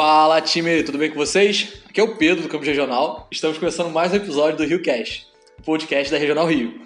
Fala 0.00 0.40
time, 0.40 0.82
tudo 0.82 0.96
bem 0.96 1.10
com 1.10 1.16
vocês? 1.16 1.82
Aqui 1.86 2.00
é 2.00 2.02
o 2.02 2.16
Pedro 2.16 2.42
do 2.42 2.48
Campus 2.48 2.66
Regional. 2.66 3.28
Estamos 3.30 3.58
começando 3.58 3.90
mais 3.90 4.10
um 4.10 4.16
episódio 4.16 4.56
do 4.56 4.64
Rio 4.64 4.80
Cast, 4.80 5.26
podcast 5.62 6.10
da 6.10 6.16
Regional 6.16 6.46
Rio. 6.46 6.80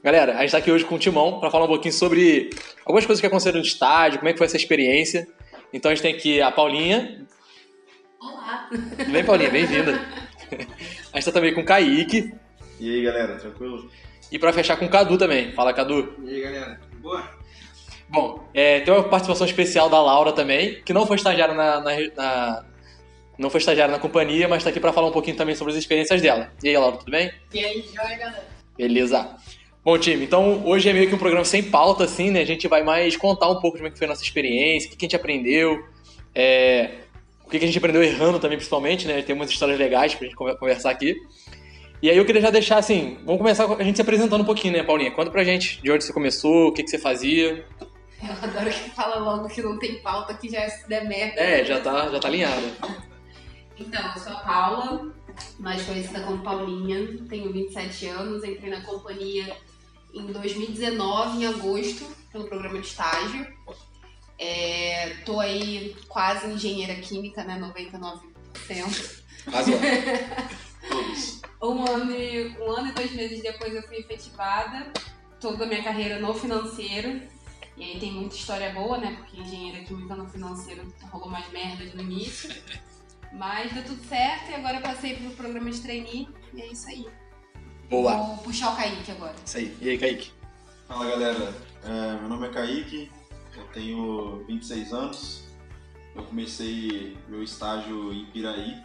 Galera, 0.00 0.34
a 0.34 0.36
gente 0.36 0.44
está 0.44 0.58
aqui 0.58 0.70
hoje 0.70 0.84
com 0.84 0.94
o 0.94 0.98
Timão 0.98 1.40
para 1.40 1.50
falar 1.50 1.64
um 1.64 1.68
pouquinho 1.68 1.92
sobre 1.92 2.50
algumas 2.86 3.04
coisas 3.04 3.20
que 3.20 3.26
aconteceram 3.26 3.58
no 3.58 3.64
estádio, 3.64 4.20
como 4.20 4.28
é 4.28 4.32
que 4.32 4.38
foi 4.38 4.46
essa 4.46 4.56
experiência. 4.56 5.26
Então 5.72 5.90
a 5.90 5.94
gente 5.96 6.04
tem 6.04 6.14
aqui 6.14 6.40
a 6.40 6.52
Paulinha. 6.52 7.26
Olá! 8.20 8.68
Tudo 8.70 9.10
bem, 9.10 9.24
Paulinha? 9.24 9.50
Bem-vinda. 9.50 10.00
A 11.12 11.16
gente 11.18 11.24
tá 11.24 11.32
também 11.32 11.52
com 11.52 11.62
o 11.62 11.64
Kaique. 11.64 12.32
E 12.78 12.94
aí, 12.94 13.02
galera, 13.02 13.38
tranquilo? 13.38 13.90
E 14.30 14.38
para 14.38 14.52
fechar 14.52 14.76
com 14.76 14.86
o 14.86 14.88
Cadu 14.88 15.18
também. 15.18 15.50
Fala, 15.50 15.74
Cadu. 15.74 16.14
E 16.24 16.32
aí, 16.32 16.40
galera, 16.40 16.80
boa? 17.00 17.41
Bom, 18.12 18.44
é, 18.52 18.80
tem 18.80 18.92
uma 18.92 19.02
participação 19.02 19.46
especial 19.46 19.88
da 19.88 20.00
Laura 20.00 20.32
também, 20.32 20.82
que 20.84 20.92
não 20.92 21.06
foi 21.06 21.16
estagiária 21.16 21.54
na, 21.54 21.80
na, 21.80 21.92
na 22.14 22.64
não 23.38 23.48
foi 23.48 23.58
estagiária 23.58 23.90
na 23.90 23.98
companhia, 23.98 24.46
mas 24.46 24.58
está 24.58 24.68
aqui 24.68 24.78
para 24.78 24.92
falar 24.92 25.08
um 25.08 25.12
pouquinho 25.12 25.34
também 25.34 25.54
sobre 25.54 25.72
as 25.72 25.78
experiências 25.78 26.20
dela. 26.20 26.52
E 26.62 26.68
aí, 26.68 26.76
Laura, 26.76 26.98
tudo 26.98 27.10
bem? 27.10 27.32
E 27.54 27.64
aí, 27.64 27.82
joia, 27.82 28.18
galera? 28.18 28.46
Beleza. 28.76 29.34
Bom, 29.82 29.96
time, 29.98 30.24
então 30.24 30.62
hoje 30.66 30.90
é 30.90 30.92
meio 30.92 31.08
que 31.08 31.14
um 31.14 31.18
programa 31.18 31.44
sem 31.44 31.62
pauta, 31.62 32.04
assim, 32.04 32.30
né? 32.30 32.42
A 32.42 32.46
gente 32.46 32.68
vai 32.68 32.82
mais 32.82 33.16
contar 33.16 33.48
um 33.48 33.58
pouco 33.58 33.78
de 33.78 33.82
como 33.82 33.88
é 33.88 33.90
que 33.90 33.98
foi 33.98 34.06
a 34.06 34.10
nossa 34.10 34.22
experiência, 34.22 34.88
o 34.88 34.90
que 34.90 35.04
a 35.04 35.06
gente 35.06 35.16
aprendeu, 35.16 35.82
é, 36.34 36.90
o 37.46 37.50
que 37.50 37.56
a 37.56 37.60
gente 37.60 37.78
aprendeu 37.78 38.02
errando 38.02 38.38
também, 38.38 38.58
principalmente, 38.58 39.08
né? 39.08 39.22
Tem 39.22 39.34
umas 39.34 39.50
histórias 39.50 39.78
legais 39.78 40.14
pra 40.14 40.26
gente 40.26 40.36
conversar 40.36 40.90
aqui. 40.90 41.16
E 42.02 42.10
aí 42.10 42.16
eu 42.16 42.24
queria 42.24 42.42
já 42.42 42.50
deixar 42.50 42.78
assim, 42.78 43.16
vamos 43.24 43.38
começar 43.38 43.66
com 43.66 43.74
a 43.74 43.82
gente 43.82 43.96
se 43.96 44.02
apresentando 44.02 44.42
um 44.42 44.44
pouquinho, 44.44 44.74
né, 44.74 44.82
Paulinha? 44.82 45.10
Conta 45.10 45.30
pra 45.30 45.42
gente 45.42 45.80
de 45.82 45.90
onde 45.90 46.04
você 46.04 46.12
começou, 46.12 46.68
o 46.68 46.72
que, 46.72 46.82
que 46.82 46.90
você 46.90 46.98
fazia. 46.98 47.64
Eu 48.28 48.48
adoro 48.48 48.70
que 48.70 48.90
fala 48.90 49.16
logo 49.16 49.48
que 49.48 49.60
não 49.60 49.78
tem 49.78 50.00
pauta, 50.00 50.34
que 50.34 50.48
já 50.48 50.68
se 50.68 50.88
der 50.88 51.08
merda. 51.08 51.40
É, 51.40 51.64
já 51.64 51.80
tá, 51.80 52.08
já 52.08 52.20
tá 52.20 52.28
alinhada. 52.28 52.62
Então, 53.76 54.12
eu 54.14 54.20
sou 54.20 54.32
a 54.32 54.40
Paula, 54.40 55.12
mais 55.58 55.82
conhecida 55.82 56.20
como 56.20 56.42
Paulinha, 56.42 57.18
tenho 57.28 57.52
27 57.52 58.06
anos, 58.06 58.44
entrei 58.44 58.70
na 58.70 58.82
companhia 58.82 59.56
em 60.14 60.26
2019, 60.26 61.38
em 61.38 61.46
agosto, 61.46 62.04
pelo 62.30 62.46
programa 62.46 62.80
de 62.80 62.86
estágio. 62.86 63.46
É, 64.38 65.16
tô 65.24 65.40
aí 65.40 65.96
quase 66.08 66.46
engenheira 66.46 66.94
química, 66.96 67.42
né, 67.42 67.58
99%. 67.58 68.20
Quase. 69.50 69.72
Um 71.62 71.88
ano, 71.88 72.10
e, 72.10 72.56
um 72.58 72.72
ano 72.72 72.88
e 72.88 72.92
dois 72.92 73.12
meses 73.12 73.40
depois 73.40 73.72
eu 73.72 73.84
fui 73.84 73.98
efetivada, 73.98 74.92
toda 75.40 75.62
a 75.62 75.66
minha 75.68 75.80
carreira 75.80 76.18
no 76.18 76.34
financeiro. 76.34 77.22
E 77.76 77.84
aí 77.84 78.00
tem 78.00 78.12
muita 78.12 78.34
história 78.34 78.72
boa, 78.72 78.98
né? 78.98 79.16
Porque 79.16 79.40
engenheira 79.40 79.84
química 79.84 80.14
no 80.14 80.28
financeiro 80.28 80.92
rolou 81.10 81.28
mais 81.28 81.50
merdas 81.50 81.94
no 81.94 82.02
início. 82.02 82.50
Mas 83.32 83.72
deu 83.72 83.84
tudo 83.84 84.04
certo 84.04 84.50
e 84.50 84.54
agora 84.54 84.76
eu 84.76 84.82
passei 84.82 85.16
pro 85.16 85.30
programa 85.30 85.70
de 85.70 85.80
trainee 85.80 86.28
e 86.52 86.60
é 86.60 86.66
isso 86.66 86.88
aí. 86.88 87.06
Boa. 87.88 88.16
Vou 88.16 88.36
puxar 88.38 88.72
o 88.72 88.76
Kaique 88.76 89.10
agora. 89.10 89.34
Isso 89.44 89.56
aí. 89.56 89.76
E 89.80 89.90
aí, 89.90 89.98
Kaique? 89.98 90.32
Fala, 90.86 91.06
galera. 91.08 91.54
É, 91.84 92.20
meu 92.20 92.28
nome 92.28 92.46
é 92.46 92.50
Kaique, 92.50 93.10
eu 93.56 93.64
tenho 93.68 94.44
26 94.46 94.92
anos. 94.92 95.44
Eu 96.14 96.22
comecei 96.24 97.16
meu 97.28 97.42
estágio 97.42 98.12
em 98.12 98.26
Piraí. 98.26 98.82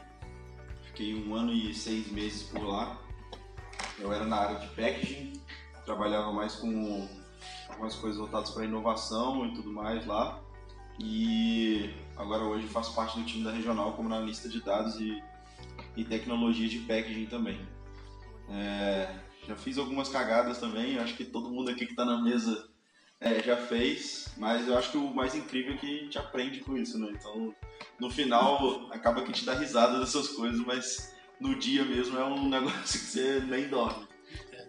Fiquei 0.85 1.13
um 1.13 1.35
ano 1.35 1.53
e 1.53 1.73
seis 1.73 2.09
meses 2.11 2.43
por 2.43 2.63
lá. 2.63 2.97
Eu 3.99 4.13
era 4.13 4.25
na 4.25 4.37
área 4.37 4.59
de 4.59 4.67
packaging, 4.67 5.33
trabalhava 5.85 6.31
mais 6.31 6.55
com 6.55 7.07
algumas 7.69 7.95
coisas 7.95 8.19
voltadas 8.19 8.49
para 8.51 8.65
inovação 8.65 9.45
e 9.45 9.53
tudo 9.53 9.71
mais 9.71 10.05
lá. 10.05 10.39
E 10.99 11.93
agora 12.15 12.43
hoje 12.43 12.67
faço 12.67 12.95
parte 12.95 13.19
do 13.19 13.25
time 13.25 13.43
da 13.43 13.51
regional 13.51 13.93
como 13.93 14.13
analista 14.13 14.49
de 14.49 14.61
dados 14.61 14.99
e, 14.99 15.21
e 15.95 16.03
tecnologia 16.03 16.67
de 16.67 16.79
packaging 16.79 17.27
também. 17.27 17.59
É, 18.49 19.13
já 19.47 19.55
fiz 19.55 19.77
algumas 19.77 20.09
cagadas 20.09 20.57
também, 20.57 20.97
acho 20.97 21.15
que 21.15 21.23
todo 21.23 21.49
mundo 21.49 21.69
aqui 21.69 21.85
que 21.85 21.91
está 21.91 22.03
na 22.03 22.21
mesa 22.21 22.67
é, 23.19 23.41
já 23.41 23.57
fez, 23.57 24.29
mas 24.37 24.67
eu 24.67 24.77
acho 24.77 24.91
que 24.91 24.97
o 24.97 25.13
mais 25.13 25.35
incrível 25.35 25.73
é 25.73 25.77
que 25.77 25.85
a 25.85 26.03
gente 26.03 26.17
aprende 26.17 26.59
com 26.59 26.77
isso, 26.77 26.99
né? 26.99 27.11
Então, 27.11 27.53
no 27.99 28.09
final, 28.09 28.91
acaba 28.91 29.21
que 29.21 29.31
a 29.31 29.33
gente 29.33 29.45
dá 29.45 29.53
risada 29.53 29.99
dessas 29.99 30.29
coisas, 30.29 30.59
mas 30.65 31.15
no 31.39 31.55
dia 31.55 31.83
mesmo 31.83 32.17
é 32.17 32.23
um 32.23 32.47
negócio 32.49 32.99
que 32.99 33.05
você 33.05 33.39
nem 33.41 33.67
dorme. 33.67 34.07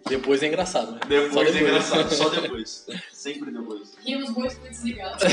Depois 0.06 0.42
é 0.42 0.46
engraçado, 0.46 0.92
né? 0.92 1.00
Depois, 1.06 1.32
Só 1.34 1.42
é 1.42 1.60
engraçado, 1.60 2.14
só 2.14 2.28
depois. 2.40 2.86
Sempre 3.12 3.50
depois. 3.50 3.94
Rimos 4.04 4.30
muito 4.30 4.56
desligados. 4.60 5.22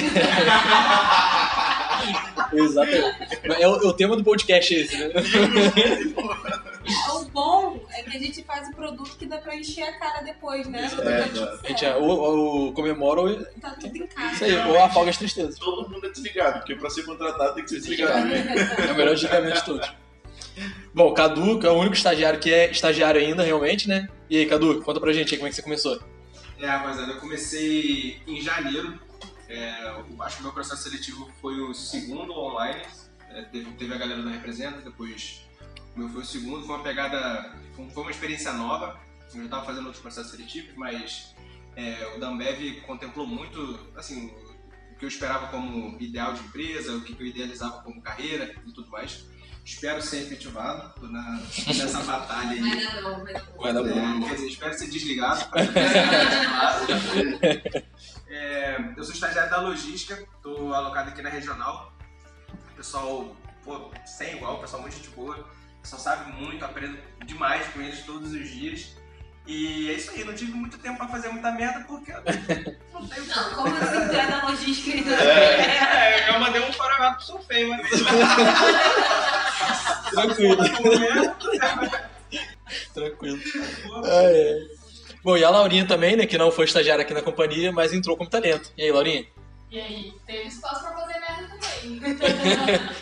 Exatamente. 2.53 3.39
É 3.43 3.67
o, 3.67 3.75
é 3.75 3.87
o 3.87 3.93
tema 3.93 4.15
do 4.15 4.23
podcast 4.23 4.73
esse, 4.73 4.97
né? 4.97 5.09
O 7.15 7.25
bom 7.29 7.79
é 7.91 8.03
que 8.03 8.15
a 8.15 8.19
gente 8.19 8.43
faz 8.43 8.67
o 8.69 8.71
produto 8.75 9.17
que 9.17 9.25
dá 9.25 9.39
pra 9.39 9.55
encher 9.55 9.81
a 9.83 9.93
cara 9.93 10.21
depois, 10.21 10.67
né? 10.67 10.85
Isso, 10.85 11.01
é, 11.01 11.23
A 11.63 11.67
gente 11.67 11.83
é, 11.83 11.95
ou, 11.95 12.09
ou 12.19 12.73
comemora 12.73 13.21
ou 13.21 13.29
isso 13.31 13.43
Tá 13.59 13.71
tudo 13.71 13.97
em 13.97 14.05
casa. 14.05 14.45
aí, 14.45 14.55
ou 14.69 14.79
apaga 14.83 15.09
as 15.09 15.17
tristezas. 15.17 15.57
Todo 15.57 15.89
mundo 15.89 16.05
é 16.05 16.09
desligado, 16.11 16.59
porque 16.59 16.75
para 16.75 16.89
ser 16.91 17.03
contratado 17.03 17.55
tem 17.55 17.63
que 17.63 17.71
ser 17.71 17.79
desligado. 17.79 18.27
É 18.31 18.91
o 18.91 18.95
melhor 18.95 19.15
desligamento 19.15 19.55
de 19.55 19.65
todos. 19.65 19.91
Bom, 20.93 21.11
Cadu, 21.13 21.59
que 21.59 21.65
é 21.65 21.69
o 21.71 21.73
único 21.73 21.95
estagiário 21.95 22.39
que 22.39 22.53
é 22.53 22.69
estagiário 22.69 23.19
ainda, 23.19 23.41
realmente, 23.41 23.89
né? 23.89 24.07
E 24.29 24.37
aí, 24.37 24.45
Cadu, 24.47 24.81
conta 24.81 24.99
pra 24.99 25.13
gente 25.13 25.33
aí 25.33 25.37
como 25.37 25.47
é 25.47 25.49
que 25.49 25.55
você 25.55 25.61
começou. 25.61 26.01
É, 26.57 26.65
rapaziada, 26.65 27.11
eu 27.11 27.19
comecei 27.19 28.21
em 28.25 28.41
janeiro. 28.41 28.99
É, 29.47 29.93
acho 30.21 30.37
que 30.37 30.43
meu 30.43 30.51
processo 30.51 30.83
seletivo 30.83 31.29
foi 31.39 31.59
o 31.59 31.73
segundo 31.73 32.33
online. 32.33 32.81
É, 33.29 33.43
teve, 33.43 33.71
teve 33.73 33.93
a 33.93 33.97
galera 33.97 34.23
da 34.23 34.31
Representa, 34.31 34.81
depois 34.81 35.41
o 35.95 35.99
meu 35.99 36.09
foi 36.09 36.21
o 36.21 36.25
segundo. 36.25 36.65
Foi 36.65 36.75
uma 36.75 36.83
pegada, 36.83 37.55
foi 37.75 38.03
uma 38.03 38.11
experiência 38.11 38.51
nova. 38.53 38.99
Eu 39.33 39.39
já 39.39 39.45
estava 39.45 39.65
fazendo 39.65 39.85
outros 39.85 40.01
processos 40.01 40.31
seletivos, 40.31 40.73
mas 40.75 41.35
é, 41.75 42.13
o 42.15 42.19
da 42.19 42.29
Ambev 42.29 42.81
contemplou 42.87 43.27
muito, 43.27 43.79
assim, 43.95 44.27
o 44.91 44.95
que 44.97 45.05
eu 45.05 45.09
esperava 45.09 45.47
como 45.47 46.01
ideal 46.01 46.33
de 46.33 46.41
empresa, 46.41 46.95
o 46.95 47.01
que 47.01 47.21
eu 47.21 47.27
idealizava 47.27 47.83
como 47.83 48.01
carreira 48.01 48.55
e 48.65 48.71
tudo 48.71 48.89
mais. 48.89 49.27
Espero 49.65 49.99
ser 49.99 50.21
efetivado 50.21 50.93
na, 51.09 51.39
nessa 51.65 51.99
batalha 52.03 52.51
aí. 52.51 52.61
Vai 52.61 52.85
dar 52.85 53.01
não, 53.01 53.23
vai 53.23 53.33
dar 53.33 53.43
não. 53.43 53.57
Vai 53.57 53.73
dar 53.73 53.83
bom. 53.83 53.89
É, 53.89 54.21
quer 54.29 54.35
dizer, 54.35 54.47
espero 54.47 54.77
ser 54.77 54.87
desligado. 54.87 55.49
pra 55.49 55.61
É, 58.27 58.77
eu 58.95 59.03
sou 59.03 59.13
estagiário 59.13 59.49
da 59.49 59.61
logística, 59.61 60.27
estou 60.35 60.73
alocado 60.73 61.09
aqui 61.09 61.21
na 61.21 61.29
regional. 61.29 61.93
Pessoal, 62.75 63.35
pô, 63.63 63.91
sem 64.05 64.35
igual, 64.35 64.59
pessoal 64.59 64.81
muito 64.81 64.95
gente 64.97 65.09
boa. 65.09 65.47
Pessoal 65.81 66.01
sabe 66.01 66.31
muito, 66.33 66.63
aprendo 66.63 66.97
demais 67.25 67.65
com 67.69 67.81
eles 67.81 68.05
todos 68.05 68.33
os 68.33 68.49
dias. 68.49 68.95
E 69.47 69.89
é 69.89 69.93
isso 69.93 70.11
aí, 70.11 70.23
não 70.23 70.33
tive 70.33 70.51
muito 70.53 70.77
tempo 70.79 70.97
pra 70.97 71.07
fazer 71.07 71.29
muita 71.29 71.51
merda 71.51 71.81
porque 71.87 72.11
eu 72.11 72.17
não 72.93 73.07
tenho 73.07 73.25
Não, 73.27 73.53
como 73.53 73.75
assim 73.77 74.07
tu 74.07 74.15
é 74.15 74.27
da 74.27 74.43
logística 74.47 74.97
e 74.97 75.03
É, 75.13 76.29
eu 76.29 76.39
mandei 76.39 76.61
um 76.61 76.73
faragato 76.73 77.17
pro 77.17 77.25
seu 77.25 77.39
feio, 77.43 77.69
mas. 77.69 77.89
Tranquilo, 80.11 80.57
tranquilo. 82.93 83.39
Ah, 84.05 84.23
é. 84.23 84.59
Bom, 85.23 85.37
e 85.37 85.43
a 85.43 85.49
Laurinha 85.49 85.87
também, 85.87 86.15
né, 86.15 86.25
que 86.25 86.37
não 86.37 86.51
foi 86.51 86.65
estagiária 86.65 87.01
aqui 87.03 87.13
na 87.13 87.21
companhia, 87.21 87.71
mas 87.71 87.93
entrou 87.93 88.15
como 88.15 88.29
talento. 88.29 88.71
E 88.77 88.83
aí, 88.83 88.91
Laurinha? 88.91 89.25
E 89.71 89.79
aí, 89.79 90.13
teve 90.25 90.47
espaço 90.47 90.81
pra 90.83 90.93
fazer 90.93 91.19
merda 91.19 91.47
também. 91.49 91.99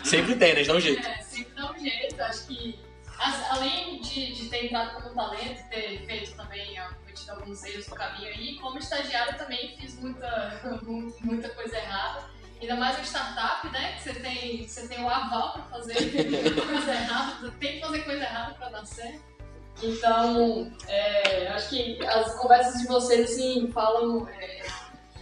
Sempre 0.04 0.36
tem, 0.36 0.54
né? 0.54 0.64
Dar 0.64 0.74
um 0.76 0.80
jeito. 0.80 1.06
É, 1.06 1.22
sempre 1.22 1.52
dá 1.54 1.70
um 1.70 1.78
jeito. 1.78 2.20
Acho 2.22 2.46
que, 2.46 2.78
as- 3.18 3.50
além 3.50 4.00
de, 4.00 4.32
de 4.32 4.48
ter 4.48 4.64
entrado 4.66 4.94
como 5.02 5.14
talento, 5.14 5.62
ter 5.68 6.04
feito 6.06 6.34
também, 6.34 6.74
cometido 7.00 7.30
alguns 7.32 7.62
erros 7.64 7.86
no 7.88 7.94
caminho 7.94 8.28
aí, 8.28 8.54
como 8.56 8.78
estagiário 8.78 9.36
também 9.38 9.76
fiz 9.78 9.94
muita, 10.00 10.80
mu- 10.82 11.14
muita 11.20 11.48
coisa 11.50 11.76
errada. 11.76 12.24
Ainda 12.60 12.76
mais 12.76 12.98
em 12.98 13.02
startup, 13.02 13.68
né? 13.70 13.92
Que 13.92 14.02
você 14.02 14.14
tem, 14.14 14.66
você 14.66 14.88
tem 14.88 15.04
o 15.04 15.08
aval 15.08 15.52
pra 15.52 15.62
fazer 15.64 15.94
coisa 16.66 16.92
errada, 16.92 17.50
tem 17.60 17.74
que 17.74 17.80
fazer 17.80 18.04
coisa 18.04 18.22
errada 18.22 18.54
pra 18.54 18.68
dar 18.70 18.86
certo. 18.86 19.34
Então, 19.82 20.72
é, 20.86 21.48
acho 21.48 21.68
que 21.68 22.04
as 22.06 22.34
conversas 22.36 22.80
de 22.80 22.86
vocês, 22.86 23.32
assim, 23.32 23.70
falam, 23.72 24.28
é, 24.28 24.62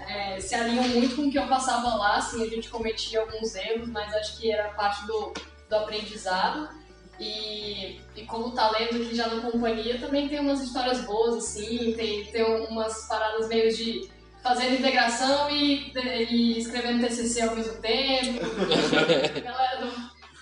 é, 0.08 0.40
se 0.40 0.54
alinham 0.54 0.86
muito 0.88 1.16
com 1.16 1.22
o 1.22 1.30
que 1.30 1.38
eu 1.38 1.48
passava 1.48 1.94
lá, 1.94 2.16
assim, 2.16 2.44
a 2.44 2.48
gente 2.48 2.68
cometia 2.68 3.20
alguns 3.20 3.54
erros, 3.54 3.88
mas 3.88 4.12
acho 4.14 4.38
que 4.38 4.52
era 4.52 4.68
parte 4.74 5.06
do, 5.06 5.32
do 5.68 5.76
aprendizado. 5.76 6.68
E, 7.18 8.00
e 8.16 8.24
como 8.26 8.52
talento 8.52 8.96
aqui 8.96 9.14
já 9.14 9.28
na 9.28 9.50
companhia, 9.50 9.98
também 9.98 10.28
tem 10.28 10.40
umas 10.40 10.60
histórias 10.60 11.02
boas, 11.02 11.36
assim, 11.36 11.94
tem, 11.94 12.24
tem 12.26 12.42
umas 12.68 13.06
paradas 13.06 13.48
meio 13.48 13.72
de 13.74 14.10
fazendo 14.42 14.78
integração 14.78 15.50
e, 15.50 15.92
e 16.30 16.58
escrevendo 16.58 17.06
TCC 17.06 17.42
ao 17.42 17.54
mesmo 17.54 17.80
tempo. 17.80 18.40
A 19.36 19.40
galera 19.40 19.80
do, 19.80 19.92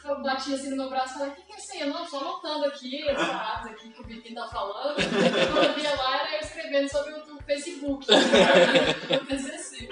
eu 0.08 0.22
bati 0.22 0.54
assim 0.54 0.70
no 0.70 0.76
meu 0.76 0.88
braço 0.88 1.14
e 1.14 1.18
falei, 1.18 1.32
o 1.32 1.36
que, 1.36 1.42
que 1.42 1.52
é 1.52 1.56
isso 1.56 1.72
aí? 1.72 1.80
Eu 1.80 1.88
não, 1.88 2.06
só 2.06 2.20
anotando 2.20 2.64
aqui 2.64 3.06
as 3.08 3.16
paradas 3.16 3.72
aqui 3.72 3.90
que 3.90 4.00
o 4.00 4.04
Vitinho 4.04 4.34
tá 4.34 4.48
falando. 4.48 4.96
Quando 4.96 5.64
eu 5.64 5.74
via 5.74 5.94
lá, 5.94 6.20
era 6.20 6.36
eu 6.36 6.40
escrevendo 6.40 6.88
sobre 6.88 7.12
o, 7.12 7.18
o 7.36 7.42
Facebook. 7.42 8.06
o 8.10 9.26
TCC. 9.26 9.88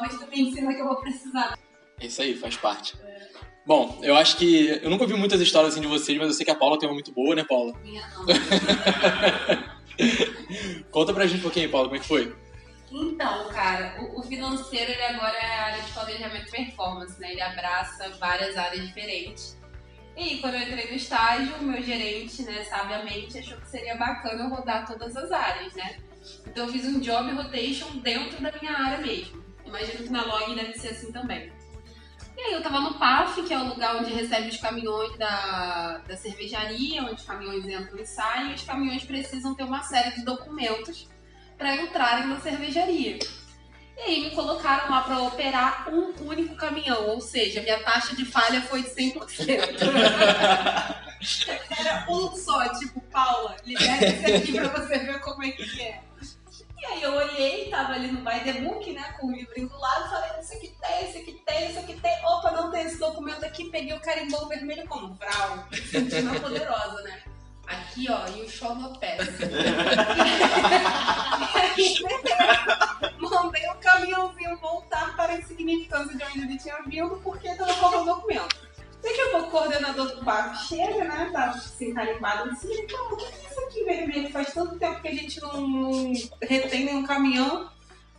Mas 0.00 0.18
tu 0.18 0.26
me 0.26 0.42
ensina 0.42 0.74
que 0.74 0.80
eu 0.80 0.86
vou 0.86 0.96
precisar. 0.96 1.56
Isso 2.00 2.22
aí, 2.22 2.34
faz 2.34 2.56
parte. 2.56 2.98
Bom, 3.66 4.00
eu 4.02 4.16
acho 4.16 4.36
que. 4.36 4.80
Eu 4.82 4.90
nunca 4.90 5.04
ouvi 5.04 5.14
muitas 5.14 5.40
histórias 5.40 5.74
assim 5.74 5.82
de 5.82 5.86
vocês, 5.86 6.18
mas 6.18 6.26
eu 6.28 6.34
sei 6.34 6.44
que 6.44 6.50
a 6.50 6.56
Paula 6.56 6.78
tem 6.78 6.88
uma 6.88 6.94
muito 6.94 7.12
boa, 7.12 7.34
né, 7.34 7.44
Paula? 7.44 7.72
Minha 7.82 8.02
não. 8.08 8.26
Conta 10.90 11.12
pra 11.12 11.26
gente 11.26 11.40
um 11.40 11.42
pouquinho, 11.42 11.70
Paula, 11.70 11.86
como 11.86 11.96
é 11.96 12.00
que 12.00 12.08
foi? 12.08 12.34
Então, 12.90 13.48
cara, 13.50 14.00
o, 14.00 14.18
o 14.18 14.22
financeiro 14.22 14.90
ele 14.90 15.02
agora 15.02 15.36
é 15.36 15.46
a 15.46 15.64
área 15.66 15.82
de 15.82 15.92
planejamento 15.92 16.48
e 16.48 16.50
performance, 16.50 17.20
né? 17.20 17.32
Ele 17.32 17.40
abraça 17.40 18.08
várias 18.18 18.56
áreas 18.56 18.86
diferentes. 18.86 19.56
E 20.16 20.38
quando 20.38 20.54
eu 20.54 20.62
entrei 20.62 20.90
no 20.90 20.96
estágio, 20.96 21.54
o 21.56 21.62
meu 21.62 21.80
gerente, 21.82 22.42
né, 22.42 22.64
sabiamente, 22.64 23.38
achou 23.38 23.56
que 23.58 23.68
seria 23.68 23.96
bacana 23.96 24.42
eu 24.42 24.50
rodar 24.50 24.86
todas 24.86 25.16
as 25.16 25.30
áreas, 25.30 25.72
né? 25.74 25.98
Então 26.46 26.66
eu 26.66 26.72
fiz 26.72 26.84
um 26.84 27.00
job 27.00 27.32
rotation 27.32 27.98
dentro 27.98 28.42
da 28.42 28.52
minha 28.60 28.76
área 28.76 28.98
mesmo. 28.98 29.42
Imagino 29.64 30.04
que 30.04 30.10
na 30.10 30.24
log 30.24 30.54
deve 30.54 30.74
ser 30.74 30.88
assim 30.88 31.12
também. 31.12 31.52
E 32.36 32.40
aí 32.40 32.52
eu 32.52 32.62
tava 32.62 32.80
no 32.80 32.98
PAF, 32.98 33.42
que 33.42 33.52
é 33.52 33.58
o 33.58 33.68
lugar 33.68 33.96
onde 33.96 34.12
recebe 34.12 34.48
os 34.48 34.56
caminhões 34.56 35.16
da, 35.16 35.98
da 35.98 36.16
cervejaria, 36.16 37.02
onde 37.02 37.14
os 37.14 37.24
caminhões 37.24 37.66
entram 37.66 37.98
e 37.98 38.06
saem, 38.06 38.50
e 38.50 38.54
os 38.54 38.64
caminhões 38.64 39.04
precisam 39.04 39.54
ter 39.54 39.62
uma 39.62 39.82
série 39.82 40.16
de 40.16 40.24
documentos 40.24 41.08
para 41.60 41.76
entrarem 41.76 42.26
na 42.26 42.40
cervejaria. 42.40 43.20
E 43.98 44.00
aí 44.00 44.22
me 44.22 44.30
colocaram 44.30 44.90
lá 44.90 45.02
para 45.02 45.20
operar 45.20 45.90
um 45.92 46.14
único 46.26 46.56
caminhão, 46.56 47.10
ou 47.10 47.20
seja, 47.20 47.60
minha 47.60 47.78
taxa 47.80 48.16
de 48.16 48.24
falha 48.24 48.62
foi 48.62 48.82
de 48.82 48.88
100%. 48.88 49.36
Era 51.78 52.06
um 52.08 52.34
só, 52.34 52.66
tipo, 52.78 52.98
Paula, 53.12 53.54
libera 53.66 54.06
esse 54.06 54.24
aqui 54.24 54.52
pra 54.52 54.68
você 54.68 55.00
ver 55.00 55.20
como 55.20 55.44
é 55.44 55.50
que 55.50 55.82
é. 55.82 56.00
E 56.78 56.86
aí 56.86 57.02
eu 57.02 57.12
olhei, 57.12 57.68
tava 57.68 57.92
ali 57.92 58.10
no 58.10 58.22
By 58.22 58.40
the 58.40 58.54
Book, 58.54 58.90
né, 58.90 59.14
com 59.20 59.26
o 59.26 59.32
livrinho 59.32 59.68
do 59.68 59.78
lado, 59.78 60.08
falei, 60.08 60.30
isso 60.40 60.54
aqui 60.54 60.74
tem, 60.80 61.10
isso 61.10 61.18
aqui 61.18 61.42
tem, 61.44 61.68
isso 61.68 61.78
aqui 61.78 61.92
tem. 62.00 62.24
Opa, 62.24 62.52
não 62.52 62.70
tem 62.70 62.86
esse 62.86 62.98
documento 62.98 63.44
aqui, 63.44 63.68
peguei 63.68 63.92
o 63.92 64.00
carimbão 64.00 64.48
vermelho 64.48 64.88
como 64.88 65.12
Vral, 65.12 65.68
sentindo 65.90 66.40
poderosa, 66.40 67.02
né. 67.02 67.20
Aqui, 67.70 68.10
ó, 68.10 68.26
e 68.36 68.42
o 68.42 68.48
show 68.50 68.74
no 68.74 68.98
pé. 68.98 69.16
Mandei 73.20 73.68
o 73.68 73.74
caminhãozinho 73.76 74.56
voltar 74.56 75.14
para 75.14 75.34
a 75.34 75.38
insignificância 75.38 76.16
de 76.16 76.24
onde 76.24 76.40
ele 76.40 76.58
tinha 76.58 76.82
vindo, 76.82 77.20
porque 77.22 77.54
tava 77.54 77.72
faltando 77.74 78.06
documento. 78.06 78.68
Daqui 79.00 79.20
a 79.20 79.30
pouco 79.30 79.46
o 79.46 79.50
coordenador 79.50 80.16
do 80.16 80.24
barco 80.24 80.56
chega, 80.64 81.04
né? 81.04 81.30
Tá 81.32 81.50
assim, 81.50 81.94
carimbado 81.94 82.50
assim, 82.50 82.72
ele 82.72 82.88
fala, 82.88 83.12
o 83.12 83.16
que 83.16 83.24
é 83.24 83.28
isso 83.28 83.60
aqui 83.60 83.84
vermelho? 83.84 84.32
Faz 84.32 84.52
tanto 84.52 84.76
tempo 84.76 85.00
que 85.00 85.08
a 85.08 85.14
gente 85.14 85.40
não, 85.40 85.60
não 85.68 86.12
retém 86.42 86.84
nenhum 86.86 87.06
caminhão. 87.06 87.70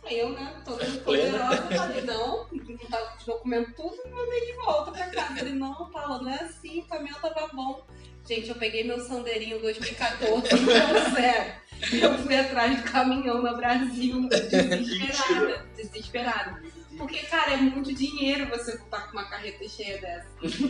Aí 0.04 0.18
eu, 0.18 0.30
né, 0.30 0.62
toda 0.64 0.84
poderosa, 1.04 1.62
falei, 1.76 2.00
não, 2.02 2.46
não 2.50 2.76
tá 2.90 2.98
com 2.98 3.18
os 3.18 3.24
documentos 3.24 3.74
tudo 3.76 3.96
e 4.04 4.08
mandei 4.08 4.46
de 4.46 4.52
volta 4.54 4.90
pra 4.90 5.10
casa. 5.10 5.40
Ele, 5.40 5.52
não, 5.52 5.90
Paula, 5.90 6.22
não 6.22 6.30
é 6.30 6.42
assim, 6.42 6.80
o 6.80 6.86
caminhão 6.86 7.20
tava 7.20 7.48
bom. 7.52 7.84
Gente, 8.26 8.48
eu 8.48 8.54
peguei 8.54 8.84
meu 8.84 9.00
Sandeirinho 9.00 9.60
2014 9.60 10.46
então, 10.54 11.14
sério. 11.14 11.62
Eu 11.92 12.16
fui 12.18 12.36
atrás 12.36 12.80
do 12.80 12.90
caminhão 12.90 13.42
no 13.42 13.56
Brasil, 13.56 14.28
desesperada, 14.28 15.66
desesperada. 15.76 16.62
Porque, 16.96 17.18
cara, 17.26 17.54
é 17.54 17.56
muito 17.56 17.92
dinheiro 17.92 18.48
você 18.48 18.76
voltar 18.76 19.06
com 19.06 19.18
uma 19.18 19.28
carreta 19.28 19.68
cheia 19.68 20.00
dessa. 20.00 20.28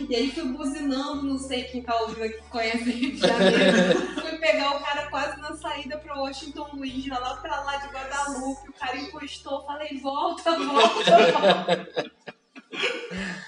E 0.09 0.15
aí 0.15 0.31
fui 0.31 0.45
buzinando, 0.45 1.21
não 1.21 1.37
sei 1.37 1.65
quem 1.65 1.83
tá 1.83 1.95
ouvindo 1.99 2.23
aqui 2.23 2.41
conhece 2.49 2.89
Rio 2.89 3.11
de 3.11 3.19
Janeiro. 3.19 3.99
Fui 4.19 4.37
pegar 4.39 4.77
o 4.77 4.83
cara 4.83 5.09
quase 5.09 5.39
na 5.39 5.55
saída 5.55 5.97
pra 5.97 6.17
Washington 6.17 6.69
Luiz, 6.73 7.07
lá 7.07 7.35
pra 7.35 7.61
lá 7.61 7.75
de 7.77 7.87
Guadalupe. 7.89 8.69
O 8.69 8.73
cara 8.73 8.97
encostou, 8.97 9.65
falei, 9.65 9.99
volta, 9.99 10.57
volta, 10.57 11.31
volta. 11.31 12.13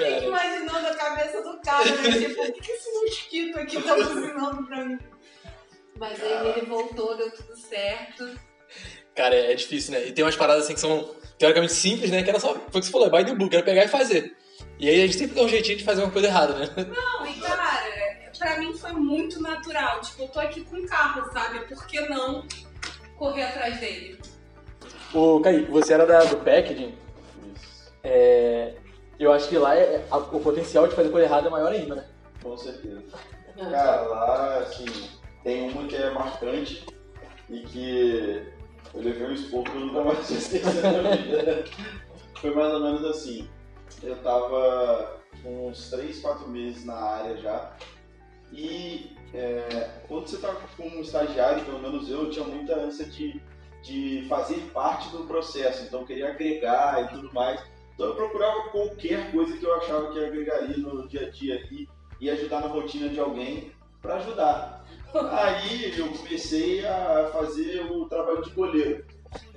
Eu 0.00 0.14
fico 0.14 0.28
imaginando 0.28 0.86
a 0.86 0.94
cabeça 0.94 1.42
do 1.42 1.60
cara, 1.60 1.84
né? 1.84 2.12
Tipo, 2.12 2.42
o 2.42 2.52
que, 2.52 2.60
que 2.62 2.72
esse 2.72 2.89
mosquito 3.10 3.58
aqui 3.58 3.82
tá 3.82 3.94
buzinando 3.96 4.66
pra 4.66 4.84
mim? 4.84 4.98
Mas 5.96 6.22
aí 6.22 6.48
ele 6.56 6.66
voltou, 6.66 7.16
deu 7.16 7.30
tudo 7.30 7.56
certo. 7.56 8.30
Cara, 9.14 9.34
é 9.34 9.54
difícil, 9.54 9.92
né? 9.92 10.06
E 10.06 10.12
tem 10.12 10.24
umas 10.24 10.36
paradas 10.36 10.64
assim 10.64 10.74
que 10.74 10.80
são 10.80 11.14
teoricamente 11.38 11.72
simples, 11.74 12.10
né? 12.10 12.22
Que 12.22 12.30
era 12.30 12.40
só, 12.40 12.54
foi 12.54 12.62
o 12.62 12.70
que 12.70 12.82
você 12.84 12.90
falou, 12.90 13.06
é 13.08 13.10
by 13.10 13.24
the 13.30 13.34
book, 13.36 13.54
era 13.54 13.64
pegar 13.64 13.84
e 13.84 13.88
fazer. 13.88 14.36
E 14.78 14.88
aí 14.88 15.02
a 15.02 15.06
gente 15.06 15.18
sempre 15.18 15.34
dá 15.36 15.42
um 15.42 15.48
jeitinho 15.48 15.76
de 15.78 15.84
fazer 15.84 16.02
uma 16.02 16.10
coisa 16.10 16.28
errada, 16.28 16.54
né? 16.54 16.66
Não, 16.76 17.26
e 17.26 17.34
cara, 17.40 18.30
pra 18.38 18.58
mim 18.58 18.72
foi 18.76 18.92
muito 18.92 19.42
natural. 19.42 20.00
Tipo, 20.00 20.22
eu 20.22 20.28
tô 20.28 20.40
aqui 20.40 20.62
com 20.64 20.76
o 20.76 20.86
carro, 20.86 21.30
sabe? 21.32 21.60
Por 21.66 21.86
que 21.86 22.00
não 22.08 22.46
correr 23.18 23.42
atrás 23.42 23.78
dele? 23.80 24.18
Ô, 25.12 25.40
Kaique, 25.40 25.70
você 25.70 25.92
era 25.92 26.06
da, 26.06 26.24
do 26.24 26.36
packaging. 26.38 26.94
É, 28.02 28.74
eu 29.18 29.30
acho 29.32 29.48
que 29.48 29.58
lá 29.58 29.74
é, 29.76 30.02
a- 30.10 30.16
o 30.16 30.40
potencial 30.40 30.86
de 30.88 30.94
fazer 30.94 31.10
coisa 31.10 31.26
errada 31.26 31.48
é 31.48 31.50
maior 31.50 31.72
ainda, 31.72 31.96
né? 31.96 32.04
Com 32.42 32.56
certeza. 32.56 33.02
Cara, 33.56 34.02
lá, 34.02 34.58
assim, 34.58 34.86
tem 35.42 35.70
uma 35.70 35.86
que 35.86 35.96
é 35.96 36.10
marcante 36.10 36.86
e 37.48 37.60
que 37.60 38.46
eu 38.94 39.02
levei 39.02 39.26
um 39.26 39.32
esporro 39.32 39.64
que 39.64 39.76
eu 39.76 39.80
nunca 39.80 40.04
mais 40.04 40.18
vou 40.28 40.38
esquecer 40.38 40.82
na 40.82 41.16
vida. 41.16 41.64
Foi 42.40 42.54
mais 42.54 42.72
ou 42.72 42.80
menos 42.80 43.04
assim. 43.04 43.48
Eu 44.02 44.16
tava 44.22 45.20
com 45.42 45.68
uns 45.68 45.90
3, 45.90 46.20
4 46.20 46.48
meses 46.48 46.84
na 46.84 46.94
área 46.94 47.36
já. 47.36 47.76
E 48.52 49.16
é, 49.34 50.00
quando 50.08 50.26
você 50.26 50.38
tá 50.38 50.54
como 50.76 51.00
estagiário, 51.00 51.64
pelo 51.64 51.80
menos 51.80 52.10
eu, 52.10 52.24
eu 52.24 52.30
tinha 52.30 52.44
muita 52.44 52.74
ânsia 52.76 53.06
de, 53.06 53.40
de 53.82 54.26
fazer 54.28 54.60
parte 54.72 55.08
do 55.10 55.24
processo. 55.24 55.84
Então 55.84 56.00
eu 56.00 56.06
queria 56.06 56.30
agregar 56.30 57.04
e 57.04 57.08
tudo 57.14 57.32
mais. 57.32 57.62
Então 57.94 58.08
eu 58.08 58.16
procurava 58.16 58.70
qualquer 58.70 59.30
coisa 59.30 59.56
que 59.56 59.64
eu 59.64 59.74
achava 59.74 60.12
que 60.12 60.24
agregaria 60.24 60.78
no 60.78 61.06
dia 61.06 61.26
a 61.26 61.30
dia 61.30 61.62
e 61.70 61.88
e 62.20 62.30
ajudar 62.30 62.60
na 62.60 62.68
rotina 62.68 63.08
de 63.08 63.18
alguém 63.18 63.72
para 64.02 64.16
ajudar. 64.16 64.84
Aí 65.14 65.98
eu 65.98 66.08
comecei 66.08 66.86
a 66.86 67.30
fazer 67.32 67.80
o 67.90 68.06
trabalho 68.06 68.42
de 68.42 68.50
goleiro 68.50 69.04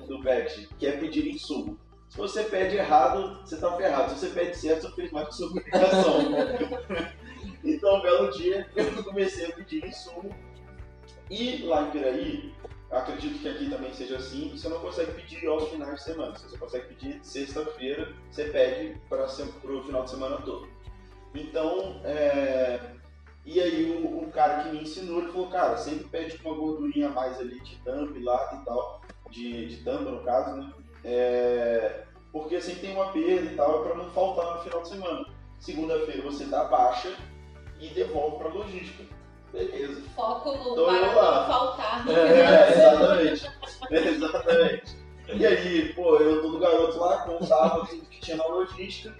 do 0.07 0.21
PET, 0.21 0.69
que 0.79 0.87
é 0.87 0.97
pedir 0.97 1.27
insumo. 1.27 1.77
Se 2.09 2.17
você 2.17 2.43
pede 2.43 2.75
errado, 2.75 3.39
você 3.41 3.57
tá 3.57 3.75
ferrado. 3.75 4.11
Se 4.11 4.19
você 4.19 4.29
pede 4.29 4.55
certo, 4.55 4.83
você 4.83 4.95
fez 4.95 5.11
mais 5.11 5.29
que 5.29 5.35
sua 5.35 5.47
obrigação. 5.47 6.19
então, 7.63 7.97
um 7.97 8.01
belo 8.01 8.31
dia, 8.31 8.69
eu 8.75 9.03
comecei 9.03 9.47
a 9.47 9.51
pedir 9.51 9.83
insumo. 9.85 10.29
E 11.29 11.63
lá 11.63 11.83
em 11.83 11.91
Piraí, 11.91 12.53
acredito 12.91 13.39
que 13.39 13.49
aqui 13.49 13.69
também 13.69 13.91
seja 13.93 14.17
assim, 14.17 14.49
você 14.49 14.69
não 14.69 14.79
consegue 14.79 15.11
pedir 15.13 15.47
aos 15.47 15.67
finais 15.69 15.95
de 15.95 16.03
semana. 16.03 16.37
Você 16.37 16.57
consegue 16.57 16.87
pedir 16.93 17.19
sexta-feira, 17.23 18.13
você 18.29 18.45
pede 18.45 18.99
para 19.09 19.25
o 19.25 19.83
final 19.83 20.03
de 20.03 20.09
semana 20.11 20.37
todo. 20.37 20.67
Então, 21.33 21.99
é, 22.03 22.79
e 23.45 23.59
aí 23.59 23.91
o, 23.91 24.23
o 24.23 24.31
cara 24.31 24.63
que 24.63 24.69
me 24.69 24.81
ensinou, 24.83 25.21
ele 25.21 25.31
falou, 25.31 25.49
cara, 25.49 25.77
sempre 25.77 26.05
pede 26.05 26.39
uma 26.43 26.55
gordurinha 26.55 27.07
a 27.07 27.11
mais 27.11 27.39
ali 27.39 27.59
de 27.61 27.75
tampa 27.77 28.17
e 28.17 28.23
lata 28.23 28.55
e 28.55 28.65
tal, 28.65 29.01
de, 29.29 29.67
de 29.67 29.77
tampa 29.83 30.11
no 30.11 30.23
caso, 30.23 30.55
né? 30.57 30.71
É, 31.03 32.03
porque 32.31 32.61
sempre 32.61 32.81
tem 32.81 32.95
uma 32.95 33.11
perda 33.11 33.51
e 33.51 33.55
tal, 33.55 33.81
é 33.81 33.87
pra 33.87 33.95
não 33.95 34.09
faltar 34.11 34.55
no 34.55 34.61
final 34.61 34.81
de 34.81 34.89
semana. 34.89 35.25
Segunda-feira 35.59 36.21
você 36.21 36.45
dá 36.45 36.65
baixa 36.65 37.15
e 37.79 37.87
devolve 37.89 38.37
pra 38.37 38.49
logística. 38.49 39.03
Beleza. 39.51 40.01
Foco 40.15 40.51
no 40.51 40.75
Tô 40.75 40.85
para 40.85 41.13
lá. 41.13 41.39
não 41.39 41.47
faltar. 41.47 42.05
É, 42.09 42.71
exatamente. 42.71 43.51
exatamente. 43.91 44.97
E 45.27 45.45
aí, 45.45 45.93
pô, 45.93 46.17
eu 46.17 46.41
todo 46.41 46.59
garoto 46.59 46.97
lá, 46.97 47.19
contava 47.19 47.85
tudo 47.85 48.05
que 48.07 48.19
tinha 48.19 48.37
na 48.37 48.47
logística. 48.47 49.15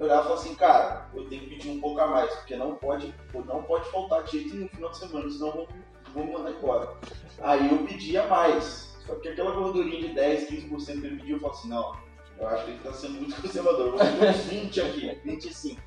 Eu 0.00 0.06
olhava 0.06 0.22
e 0.22 0.24
falava 0.24 0.40
assim, 0.40 0.54
cara, 0.54 1.10
eu 1.14 1.28
tenho 1.28 1.42
que 1.42 1.50
pedir 1.50 1.70
um 1.70 1.78
pouco 1.78 2.00
a 2.00 2.06
mais, 2.06 2.34
porque 2.36 2.56
não 2.56 2.74
pode, 2.74 3.14
não 3.34 3.62
pode 3.62 3.90
faltar 3.90 4.24
de 4.24 4.30
jeito 4.30 4.56
no 4.56 4.68
final 4.70 4.90
de 4.90 4.96
semana, 4.96 5.30
senão 5.30 5.52
vão, 5.52 5.68
vão 6.14 6.24
me 6.24 6.32
mandar 6.32 6.52
embora. 6.52 6.96
Aí 7.42 7.70
eu 7.70 7.86
pedia 7.86 8.26
mais. 8.26 8.96
Só 9.06 9.14
que 9.16 9.28
aquela 9.28 9.50
gordurinha 9.50 10.08
de 10.08 10.14
10, 10.14 10.48
15% 10.48 10.84
que 10.84 11.06
ele 11.06 11.16
pediu, 11.16 11.36
eu 11.36 11.40
falei 11.40 11.54
assim, 11.54 11.68
não, 11.68 11.96
eu 12.38 12.48
acho 12.48 12.64
que 12.64 12.70
ele 12.70 12.80
tá 12.82 12.92
sendo 12.94 13.20
muito 13.20 13.36
conservador, 13.42 13.90
vou 13.90 13.98
pedir 13.98 14.26
uns 14.26 14.44
20 14.46 14.80
aqui, 14.80 15.20
25. 15.22 15.82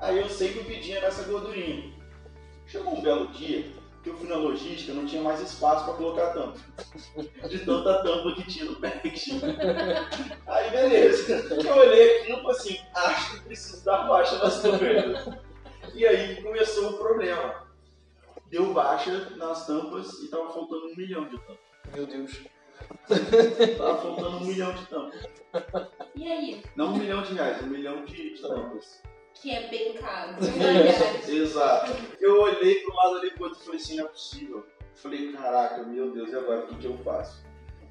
Aí 0.00 0.18
eu 0.18 0.28
sempre 0.28 0.64
pedia 0.64 1.00
nessa 1.00 1.22
gordurinha. 1.22 1.94
Chegou 2.66 2.98
um 2.98 3.00
belo 3.00 3.28
dia 3.28 3.72
que 4.06 4.10
eu 4.10 4.16
fui 4.18 4.28
na 4.28 4.36
logística, 4.36 4.92
não 4.92 5.04
tinha 5.04 5.20
mais 5.20 5.40
espaço 5.40 5.84
para 5.84 5.94
colocar 5.94 6.32
tampa. 6.32 6.60
De 7.48 7.58
tanta 7.58 8.04
tampa 8.04 8.36
que 8.36 8.46
tinha 8.46 8.66
no 8.66 8.76
packaging. 8.76 9.40
Aí 10.46 10.70
beleza. 10.70 11.34
Eu 11.50 11.76
olhei 11.76 12.20
aquilo 12.20 12.38
e 12.38 12.42
falei 12.42 12.56
assim, 12.56 12.80
acho 12.94 13.32
que 13.32 13.40
preciso 13.40 13.84
dar 13.84 14.06
baixa 14.06 14.38
nas 14.38 14.62
tampas. 14.62 15.34
E 15.92 16.06
aí 16.06 16.40
começou 16.40 16.90
o 16.90 16.98
problema. 16.98 17.66
Deu 18.48 18.72
baixa 18.72 19.30
nas 19.34 19.66
tampas 19.66 20.08
e 20.22 20.28
tava 20.28 20.52
faltando 20.52 20.86
um 20.86 20.94
milhão 20.94 21.24
de 21.24 21.38
tampas. 21.38 21.58
Meu 21.92 22.06
Deus. 22.06 22.42
Tava 23.76 24.02
faltando 24.02 24.36
um 24.36 24.44
milhão 24.44 24.72
de 24.72 24.86
tampas. 24.86 25.20
E 26.14 26.30
aí? 26.30 26.62
Não 26.76 26.92
um 26.92 26.96
milhão 26.96 27.22
de 27.22 27.34
reais, 27.34 27.60
um 27.60 27.66
milhão 27.66 28.04
de 28.04 28.36
de 28.36 28.40
tampas. 28.40 29.02
Que 29.40 29.50
é 29.50 29.68
bem 29.68 29.94
caro. 29.94 30.36
Exato. 31.28 31.92
Eu 32.20 32.40
olhei 32.40 32.80
pro 32.82 32.94
lado 32.94 33.16
ali 33.16 33.30
pro 33.30 33.44
outro 33.44 33.60
e 33.60 33.64
falei 33.64 33.80
assim, 33.80 33.96
não 33.96 34.04
é 34.06 34.08
possível. 34.08 34.66
Falei, 34.94 35.32
caraca, 35.32 35.82
meu 35.82 36.10
Deus, 36.10 36.30
e 36.30 36.36
agora 36.36 36.60
o 36.60 36.66
que, 36.68 36.76
que 36.76 36.86
eu 36.86 36.96
faço? 36.98 37.44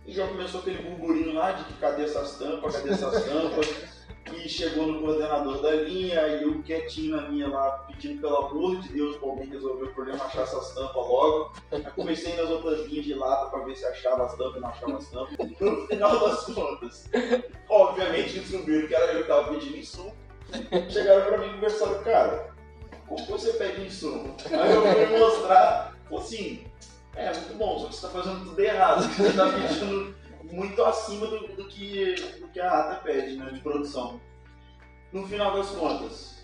E 0.05 0.11
já 0.11 0.27
começou 0.27 0.59
aquele 0.61 0.81
burburinho 0.83 1.33
lá 1.33 1.51
de 1.51 1.63
que 1.65 1.73
cadê 1.79 2.03
essas 2.03 2.37
tampas, 2.37 2.75
cadê 2.75 2.91
essas 2.91 3.25
tampas? 3.25 3.95
E 4.33 4.49
chegou 4.49 4.87
no 4.87 5.01
coordenador 5.01 5.61
da 5.61 5.71
linha 5.71 6.27
e 6.27 6.43
eu 6.43 6.61
quietinho 6.63 7.15
na 7.15 7.29
minha 7.29 7.47
lá, 7.47 7.85
pedindo 7.87 8.21
pelo 8.21 8.37
amor 8.37 8.81
de 8.81 8.89
Deus 8.89 9.17
pra 9.17 9.29
alguém 9.29 9.47
resolver 9.47 9.85
o 9.85 9.93
problema, 9.93 10.25
achar 10.25 10.41
essas 10.41 10.73
tampas 10.73 10.95
logo. 10.95 11.53
Aí 11.71 11.83
comecei 11.95 12.35
nas 12.35 12.49
outras 12.49 12.87
linhas 12.87 13.05
de 13.05 13.13
lata 13.13 13.51
pra 13.51 13.63
ver 13.63 13.75
se 13.75 13.85
achava 13.85 14.25
as 14.25 14.35
tampas 14.35 14.61
não 14.61 14.69
achava 14.69 14.97
as 14.97 15.09
tampas. 15.09 15.37
No 15.61 15.87
final 15.87 16.19
das 16.19 16.45
contas, 16.45 17.09
obviamente 17.69 18.39
descobriram 18.39 18.87
que 18.87 18.95
era 18.95 19.13
eu 19.13 19.21
que 19.21 19.27
tava 19.27 19.53
pedindo 19.53 19.77
insumo. 19.77 20.24
Chegaram 20.89 21.25
pra 21.25 21.37
mim 21.37 21.53
conversando, 21.53 22.03
cara, 22.03 22.53
como 23.07 23.25
você 23.25 23.53
pede 23.53 23.85
insumo? 23.85 24.35
Aí 24.51 24.73
eu 24.73 24.81
fui 24.81 25.17
mostrar, 25.17 25.95
falou 26.05 26.23
assim, 26.23 26.65
é 27.15 27.33
muito 27.33 27.57
bom, 27.57 27.79
só 27.79 27.87
que 27.87 27.95
você 27.95 28.01
tá 28.01 28.09
fazendo 28.09 28.45
tudo 28.45 28.59
errado, 28.59 29.03
você 29.03 29.33
tá 29.33 29.51
pedindo 29.51 30.15
muito 30.51 30.83
acima 30.83 31.27
do, 31.27 31.47
do 31.55 31.67
que, 31.67 32.15
do 32.39 32.47
que 32.49 32.59
a 32.59 32.71
ata 32.71 32.95
pede, 33.03 33.35
né, 33.35 33.49
de 33.51 33.59
produção. 33.59 34.19
No 35.11 35.27
final 35.27 35.55
das 35.55 35.69
contas, 35.69 36.35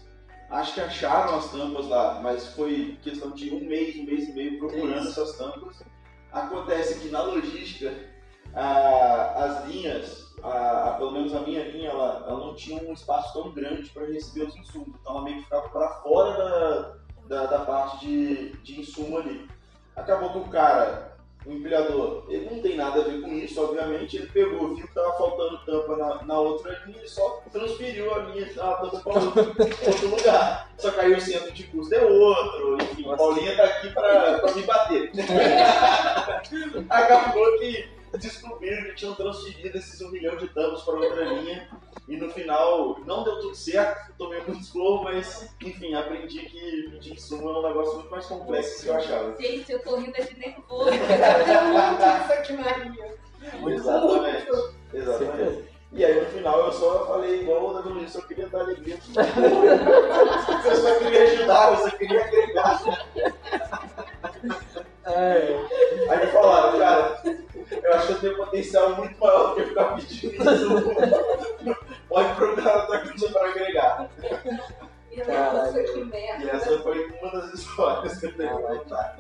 acho 0.49 0.73
que 0.73 0.81
acharam 0.81 1.37
as 1.37 1.51
tampas 1.51 1.87
lá, 1.87 2.19
mas 2.21 2.47
foi 2.53 2.97
questão 3.01 3.31
de 3.31 3.53
um 3.53 3.59
mês, 3.59 3.95
um 3.95 4.05
mês 4.05 4.29
e 4.29 4.33
meio 4.33 4.59
procurando 4.59 5.07
essas 5.07 5.37
tampas. 5.37 5.83
Acontece 6.31 6.99
que 6.99 7.09
na 7.09 7.21
logística, 7.21 7.93
a- 8.55 9.33
as 9.43 9.65
linhas, 9.67 10.33
a- 10.43 10.89
a- 10.89 10.91
pelo 10.97 11.11
menos 11.11 11.33
a 11.35 11.39
minha 11.41 11.63
linha, 11.63 11.89
ela, 11.89 12.25
ela 12.27 12.39
não 12.39 12.53
tinha 12.55 12.81
um 12.81 12.93
espaço 12.93 13.33
tão 13.33 13.51
grande 13.51 13.89
para 13.89 14.05
receber 14.05 14.45
os 14.47 14.55
insumos, 14.55 14.89
então 14.99 15.13
ela 15.15 15.23
meio 15.23 15.37
que 15.37 15.43
ficava 15.43 15.69
para 15.69 15.89
fora 16.01 16.31
da, 16.37 16.95
da, 17.27 17.45
da 17.45 17.59
parte 17.65 18.05
de, 18.05 18.51
de 18.57 18.79
insumo 18.81 19.17
ali. 19.17 19.47
Acabou 19.95 20.29
que 20.31 20.37
o 20.39 20.47
cara, 20.51 21.17
o 21.45 21.51
empilhador, 21.51 22.25
ele 22.29 22.49
não 22.49 22.61
tem 22.61 22.75
nada 22.75 23.01
a 23.01 23.03
ver 23.03 23.21
com 23.21 23.27
isso, 23.33 23.61
obviamente, 23.63 24.17
ele 24.17 24.27
pegou, 24.27 24.75
viu 24.75 24.87
que 24.87 24.93
tava 24.93 25.13
faltando 25.17 25.57
tampa 25.65 25.95
na, 25.97 26.23
na 26.23 26.39
outra 26.39 26.81
linha 26.85 27.03
e 27.03 27.07
só 27.09 27.41
transferiu 27.51 28.13
a 28.13 28.19
linha, 28.19 28.45
a 28.45 28.73
tampa 28.75 28.99
para 28.99 29.13
outro, 29.21 29.55
outro 29.87 30.07
lugar. 30.15 30.69
Só 30.77 30.89
aí 30.99 31.13
o 31.13 31.21
centro 31.21 31.51
de 31.51 31.63
custo 31.65 31.93
é 31.93 32.03
outro, 32.05 32.77
enfim, 32.81 33.03
Nossa. 33.03 33.17
Paulinha 33.17 33.55
tá 33.55 33.63
aqui 33.63 33.89
pra 33.91 34.53
me 34.55 34.61
bater. 34.63 35.11
Acabou 36.89 37.57
que 37.59 38.00
descobriram 38.17 38.83
que 38.83 38.95
tinham 38.95 39.15
transferido 39.15 39.77
esses 39.77 40.01
um 40.01 40.11
milhão 40.11 40.35
de 40.35 40.47
tampas 40.49 40.81
para 40.83 40.95
outra 40.95 41.23
linha 41.25 41.69
e 42.07 42.17
no 42.17 42.29
final 42.29 42.99
não 43.05 43.23
deu 43.23 43.39
tudo 43.39 43.55
certo, 43.55 44.13
tomei 44.17 44.41
muito 44.41 44.61
esporro, 44.61 45.03
mas 45.03 45.49
enfim, 45.61 45.93
aprendi 45.93 46.39
que 46.39 46.89
pedir 46.91 47.13
insumo 47.13 47.49
é 47.49 47.59
um 47.59 47.67
negócio 47.67 47.95
muito 47.95 48.11
mais 48.11 48.25
complexo 48.25 48.77
do 48.77 48.83
que 48.83 48.89
eu 48.89 48.95
achava. 48.95 49.41
Gente, 49.41 49.71
eu 49.71 49.81
tô 49.81 49.95
rindo 49.95 50.13
de 50.13 50.39
nervoso. 50.39 50.89
Eu 50.89 51.63
muito 53.59 53.71
isso. 53.71 53.77
Exatamente. 53.77 54.47
Exatamente. 54.93 55.71
E 55.93 56.05
aí 56.05 56.21
no 56.21 56.25
final 56.27 56.65
eu 56.65 56.71
só 56.71 57.05
falei 57.05 57.41
igual 57.41 57.69
o 57.69 57.73
Davi 57.73 57.89
Luiz, 57.89 58.15
eu 58.15 58.21
queria 58.21 58.47
dar 58.47 58.61
alegria 58.61 58.97
mundo. 59.09 59.21
Eu 60.65 60.75
só 60.75 60.99
queria 60.99 61.23
ajudar, 61.23 61.71
eu 61.73 61.77
só 61.79 61.97
queria 61.97 62.25
agregar. 62.25 62.81
É, 65.03 65.59
Aí 66.09 66.25
me 66.25 66.31
falaram, 66.31 66.79
cara, 66.79 67.21
eu 67.25 67.93
acho 67.93 67.99
que 68.19 68.25
eu 68.27 68.31
tenho 68.33 68.45
potencial 68.45 68.95
muito 68.95 69.19
maior 69.19 69.49
do 69.49 69.55
que 69.55 69.63
ficar 69.65 69.95
pedindo 69.95 70.33
isso. 70.35 71.75
Pode 72.09 72.35
procurar 72.35 72.81
outra 72.81 72.99
coisa 73.07 73.29
para 73.29 73.49
agregar. 73.49 74.09
Que 75.09 75.19
E 75.19 75.25
merda. 75.25 76.49
essa 76.51 76.79
foi 76.79 77.05
uma 77.21 77.31
das 77.31 77.53
histórias 77.53 78.17
que 78.19 78.25
eu 78.27 78.37
tenho 78.37 78.59
pra 78.59 78.75
contar. 78.77 79.19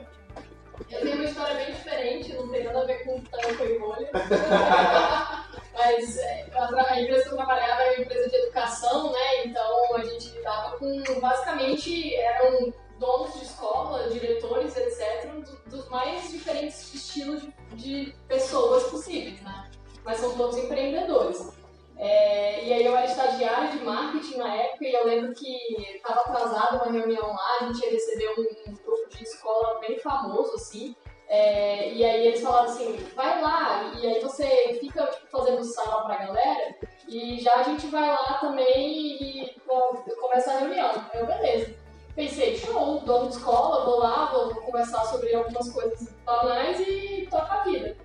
Eu 0.89 1.01
tenho 1.01 1.15
uma 1.15 1.25
história 1.25 1.55
bem 1.55 1.71
diferente, 1.73 2.33
não 2.33 2.49
tem 2.49 2.63
nada 2.63 2.81
a 2.81 2.85
ver 2.85 3.03
com 3.03 3.19
tampa 3.21 3.63
e 3.63 3.77
rolha. 3.77 4.09
Mas 5.73 6.17
é, 6.17 6.45
a 6.53 6.99
empresa 7.01 7.23
que 7.23 7.29
eu 7.29 7.35
trabalhava 7.37 7.81
era 7.83 7.93
uma 7.93 8.01
empresa 8.03 8.29
de 8.29 8.35
educação, 8.35 9.11
né? 9.11 9.45
Então 9.45 9.95
a 9.95 10.03
gente 10.03 10.29
lidava 10.31 10.77
com, 10.77 11.03
basicamente, 11.19 12.15
eram 12.15 12.73
donos 12.99 13.33
de 13.33 13.45
escola, 13.45 14.09
diretores, 14.09 14.75
etc., 14.77 15.29
do- 15.31 15.69
dos 15.69 15.87
mais 15.89 16.29
diferentes 16.29 16.93
estilos 16.93 17.41
de, 17.73 18.11
de 18.11 18.15
pessoas 18.51 18.83
possíveis, 18.83 19.41
né? 19.41 19.71
Mas 20.03 20.19
são 20.19 20.35
todos 20.35 20.57
empreendedores. 20.57 21.49
É, 21.97 22.65
e 22.65 22.73
aí 22.73 22.85
eu 22.85 22.95
era 22.95 23.05
estagiária 23.05 23.69
de 23.69 23.83
marketing 23.83 24.37
na 24.37 24.53
época 24.55 24.85
e 24.85 24.93
eu 24.93 25.05
lembro 25.05 25.33
que 25.33 25.55
estava 25.95 26.21
atrasada 26.21 26.77
uma 26.83 26.91
reunião 26.91 27.27
lá, 27.27 27.57
a 27.61 27.65
gente 27.65 27.85
ia 27.85 27.91
receber 27.91 28.29
um, 28.37 28.71
um 28.71 28.75
grupo 28.75 29.09
de 29.15 29.23
escola 29.23 29.79
bem 29.79 29.99
famoso, 29.99 30.55
assim, 30.55 30.95
é, 31.29 31.93
e 31.93 32.03
aí 32.03 32.27
eles 32.27 32.41
falaram 32.41 32.65
assim, 32.65 32.97
vai 33.15 33.39
lá, 33.41 33.93
e 34.01 34.07
aí 34.07 34.19
você 34.19 34.79
fica 34.81 35.05
tipo, 35.05 35.27
fazendo 35.27 35.63
sala 35.63 36.03
pra 36.05 36.25
galera, 36.25 36.75
e 37.07 37.39
já 37.39 37.55
a 37.57 37.63
gente 37.63 37.85
vai 37.87 38.09
lá 38.09 38.39
também 38.41 39.21
e 39.21 39.55
co- 39.67 40.03
começa 40.19 40.51
a 40.53 40.57
reunião. 40.59 40.91
Eu, 41.13 41.25
beleza. 41.25 41.73
Pensei, 42.15 42.57
show, 42.57 42.99
dono 43.01 43.29
de 43.29 43.35
escola, 43.35 43.85
vou 43.85 43.99
lá, 43.99 44.25
vou 44.31 44.55
conversar 44.55 45.05
sobre 45.05 45.33
algumas 45.35 45.71
coisas 45.71 46.09
banais 46.25 46.79
e 46.79 47.27
toca 47.29 47.53
a 47.53 47.63
vida. 47.63 47.95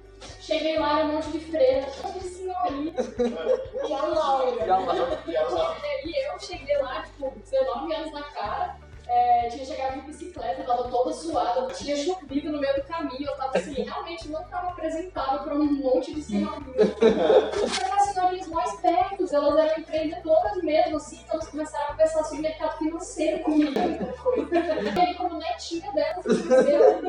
Cheguei 0.40 0.78
lá, 0.78 1.00
era 1.00 1.08
um 1.08 1.12
monte 1.14 1.30
de 1.32 1.40
freira, 1.40 1.86
um 1.86 2.06
monte 2.06 2.20
de 2.20 2.28
senhorinha, 2.28 2.94
e 3.88 3.92
a 3.92 4.02
Laura. 4.02 4.64
E 5.26 5.34
ela 5.34 5.76
E 6.04 6.26
eu 6.26 6.38
cheguei 6.38 6.78
lá, 6.78 7.02
tipo, 7.02 7.32
19 7.38 7.94
anos 7.94 8.12
na 8.12 8.22
cara, 8.22 8.76
é, 9.08 9.48
tinha 9.48 9.64
chegado 9.64 10.00
de 10.00 10.06
bicicleta, 10.06 10.64
tava 10.64 10.88
toda 10.88 11.12
suada, 11.12 11.72
tinha 11.74 11.96
chovido 11.96 12.50
no 12.50 12.60
meio 12.60 12.74
do 12.74 12.82
caminho, 12.82 13.28
eu 13.28 13.36
tava 13.36 13.56
assim, 13.56 13.82
realmente 13.82 14.28
não 14.28 14.42
tava 14.44 14.70
apresentável 14.70 15.44
pra 15.44 15.54
um 15.54 15.64
monte 15.64 16.12
de 16.12 16.22
senhorinhas. 16.22 16.90
As 17.92 18.02
senhorinhas 18.12 18.48
mais 18.48 18.80
perto, 18.80 19.26
elas 19.32 19.56
eram 19.58 19.80
empreendedoras 19.80 20.62
mesmo, 20.62 20.96
assim, 20.96 21.20
então 21.22 21.34
elas 21.34 21.48
começaram 21.48 21.84
a 21.84 21.88
conversar 21.88 22.24
sobre 22.24 22.42
mercado 22.42 22.78
financeiro 22.78 23.44
comigo, 23.44 23.78
muita 23.78 24.12
coisa. 24.12 24.56
E 24.56 25.00
aí, 25.00 25.14
como 25.14 25.38
netinha 25.38 25.92
delas, 25.92 26.24
cresceram 26.24 27.00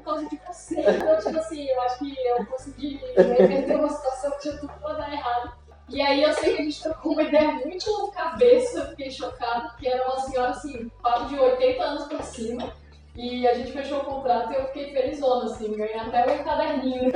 por 0.00 0.04
causa 0.04 0.28
de 0.28 0.40
você. 0.46 0.80
Então, 0.80 1.18
tipo 1.18 1.38
assim, 1.38 1.66
eu 1.66 1.80
acho 1.82 1.98
que 1.98 2.14
eu 2.26 2.46
consegui 2.46 3.00
reverter 3.16 3.76
uma 3.76 3.88
situação 3.88 4.30
que 4.32 4.40
tinha 4.40 4.58
tudo 4.58 4.72
pra 4.80 4.92
dar 4.94 5.12
errado. 5.12 5.52
E 5.88 6.00
aí 6.00 6.22
eu 6.22 6.32
sei 6.34 6.54
que 6.54 6.62
a 6.62 6.64
gente 6.64 6.82
trocou 6.82 7.12
uma 7.12 7.22
ideia 7.22 7.52
muito 7.52 8.12
cabeça, 8.14 8.86
fiquei 8.90 9.10
chocada, 9.10 9.70
porque 9.70 9.88
era 9.88 10.06
uma 10.06 10.20
senhora 10.20 10.50
assim, 10.50 10.88
papo 11.02 11.26
de 11.26 11.38
80 11.38 11.82
anos 11.82 12.04
pra 12.04 12.22
cima. 12.22 12.72
E 13.16 13.46
a 13.46 13.54
gente 13.54 13.72
fechou 13.72 13.98
o 13.98 14.04
contrato 14.04 14.52
e 14.52 14.56
eu 14.56 14.66
fiquei 14.66 14.92
felizona, 14.92 15.46
assim, 15.46 15.76
ganhei 15.76 15.96
até 15.96 16.26
meu 16.26 16.44
caderninho. 16.44 17.10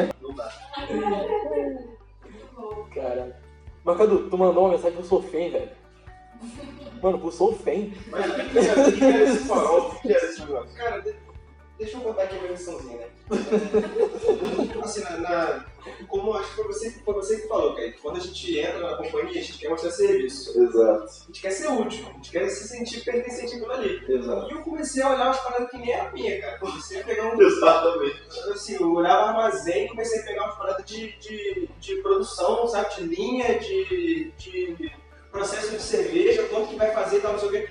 cara. 2.93 3.41
Mas 3.85 3.97
Cadu, 3.99 4.31
tu 4.31 4.39
mandou 4.39 4.65
uma 4.65 4.73
mensagem 4.73 4.97
pro 4.97 5.07
Sofém, 5.07 5.51
velho. 5.51 5.71
Mano, 7.03 7.19
pro 7.19 7.31
Sofém. 7.31 7.93
Mas 8.09 8.31
o 8.31 8.35
que 8.35 8.51
que 8.51 9.05
era, 9.05 9.23
esse 9.25 9.39
farol? 9.47 9.91
O 9.91 10.01
que 10.01 10.13
era 10.13 10.25
esse 10.25 10.41
negócio? 10.41 10.77
Cara, 10.77 11.05
deixa 11.79 11.97
eu 11.97 12.01
contar 12.01 12.23
aqui 12.25 12.37
a 12.37 12.39
minha 12.41 12.53
missãozinha, 12.53 12.99
né? 12.99 13.07
assim, 14.83 15.01
na, 15.03 15.17
na- 15.19 15.65
como 16.09 16.33
acho 16.35 16.49
que 16.51 16.55
foi 16.57 16.65
você, 16.67 16.91
foi 17.05 17.15
você 17.15 17.41
que 17.41 17.49
falou, 17.49 17.75
Kaique, 17.75 18.01
quando 18.01 18.17
a 18.17 18.21
gente 18.21 18.59
entra 18.59 18.79
na 18.79 18.97
companhia, 18.97 19.39
a 19.41 19.45
gente 19.45 19.59
quer 19.59 19.69
mostrar 19.69 19.91
serviço. 19.91 20.59
Exato, 20.63 21.05
A 21.05 21.27
gente 21.27 21.43
quer 21.43 21.51
ser 21.51 21.69
útil, 21.69 22.07
a 22.09 22.13
gente 22.13 22.31
quer 22.31 22.49
se 22.49 22.69
sentir 22.69 23.05
pertencente 23.05 23.55
àquilo 23.57 23.73
ali. 23.73 24.03
exato. 24.09 24.49
E 24.51 24.53
eu 24.55 24.63
comecei 24.63 25.03
a 25.03 25.11
olhar 25.11 25.27
umas 25.27 25.41
paradas 25.41 25.71
que 25.71 25.77
nem 25.79 25.93
era 25.93 26.11
minha, 26.13 26.41
cara. 26.41 26.59
Comecei 26.59 27.01
a 27.01 27.05
pegar 27.05 27.35
um. 27.35 27.41
Exatamente. 27.41 28.23
Assim, 28.53 28.75
eu 28.77 28.93
olhava 28.93 29.29
armazém 29.29 29.85
e 29.85 29.89
comecei 29.89 30.21
a 30.21 30.25
pegar 30.25 30.45
umas 30.45 30.57
paradas 30.57 30.85
de, 30.87 31.13
de, 31.19 31.69
de 31.81 31.97
produção, 31.97 32.67
sabe? 32.67 32.95
De 32.95 33.03
linha, 33.03 33.59
de, 33.59 34.33
de 34.39 34.93
processo 35.31 35.71
de 35.73 35.83
cerveja, 35.83 36.45
quanto 36.45 36.69
que 36.69 36.77
vai 36.77 36.93
fazer 36.93 37.19
e 37.19 37.21
tal, 37.21 37.33
não 37.33 37.39
sei 37.41 37.49
o 37.49 37.53
quê. 37.53 37.69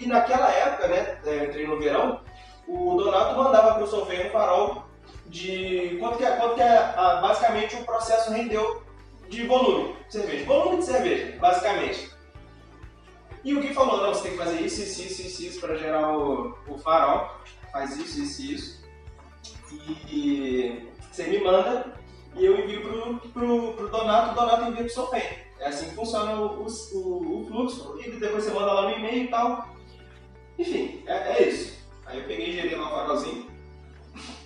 E, 0.00 0.06
naquela 0.06 0.50
época, 0.52 0.86
né, 0.88 1.20
é, 1.24 1.44
entrei 1.46 1.66
no 1.66 1.78
verão, 1.78 2.20
o 2.68 2.94
Donato 2.96 3.36
mandava 3.36 3.74
pro 3.74 3.86
Solveig 3.86 4.24
no 4.24 4.30
farol 4.30 4.84
de 5.26 5.96
quanto 6.00 6.18
que, 6.18 6.24
é- 6.24 6.36
quanto 6.36 6.54
que 6.54 6.62
é, 6.62 6.76
ah, 6.76 7.18
basicamente 7.22 7.76
o 7.76 7.84
processo 7.84 8.30
rendeu 8.30 8.82
de 9.28 9.46
volume 9.46 9.94
de 10.06 10.12
cerveja. 10.12 10.44
Volume 10.46 10.78
de 10.78 10.84
cerveja, 10.84 11.36
basicamente. 11.38 12.10
E 13.44 13.54
o 13.54 13.60
Gui 13.60 13.72
falou, 13.72 13.98
não, 14.02 14.12
você 14.14 14.22
tem 14.22 14.32
que 14.32 14.38
fazer 14.38 14.60
isso, 14.60 14.82
isso, 14.82 15.02
isso, 15.02 15.22
isso, 15.22 15.42
isso 15.44 15.60
para 15.60 15.76
gerar 15.76 16.16
o, 16.16 16.56
o 16.66 16.78
farol. 16.78 17.30
Faz 17.72 17.96
isso, 17.96 18.20
isso, 18.20 18.42
isso. 18.42 18.82
E 20.10 20.88
você 21.10 21.24
me 21.24 21.40
manda 21.40 21.94
e 22.36 22.44
eu 22.44 22.58
envio 22.58 22.82
pro, 22.82 23.18
pro, 23.30 23.72
pro 23.74 23.88
Donato, 23.88 24.32
o 24.32 24.34
Donato 24.34 24.62
envia 24.70 24.84
pro 24.84 24.92
Solfém. 24.92 25.22
É 25.60 25.66
assim 25.68 25.88
que 25.90 25.94
funciona 25.94 26.34
o, 26.40 26.62
o, 26.64 26.66
o- 26.98 27.40
o 27.42 27.46
fluxo. 27.46 27.98
E 28.04 28.10
depois 28.12 28.44
você 28.44 28.50
manda 28.52 28.72
lá 28.72 28.82
no 28.82 28.90
e-mail 28.96 29.24
e 29.24 29.28
tal. 29.28 29.68
Enfim, 30.58 31.02
é, 31.06 31.32
é 31.38 31.48
isso. 31.48 31.77
Aí 32.08 32.18
eu 32.18 32.24
peguei 32.24 32.48
e 32.48 32.52
gerei 32.54 32.76
lá 32.76 32.86
o 32.86 32.90
farolzinho. 32.90 33.46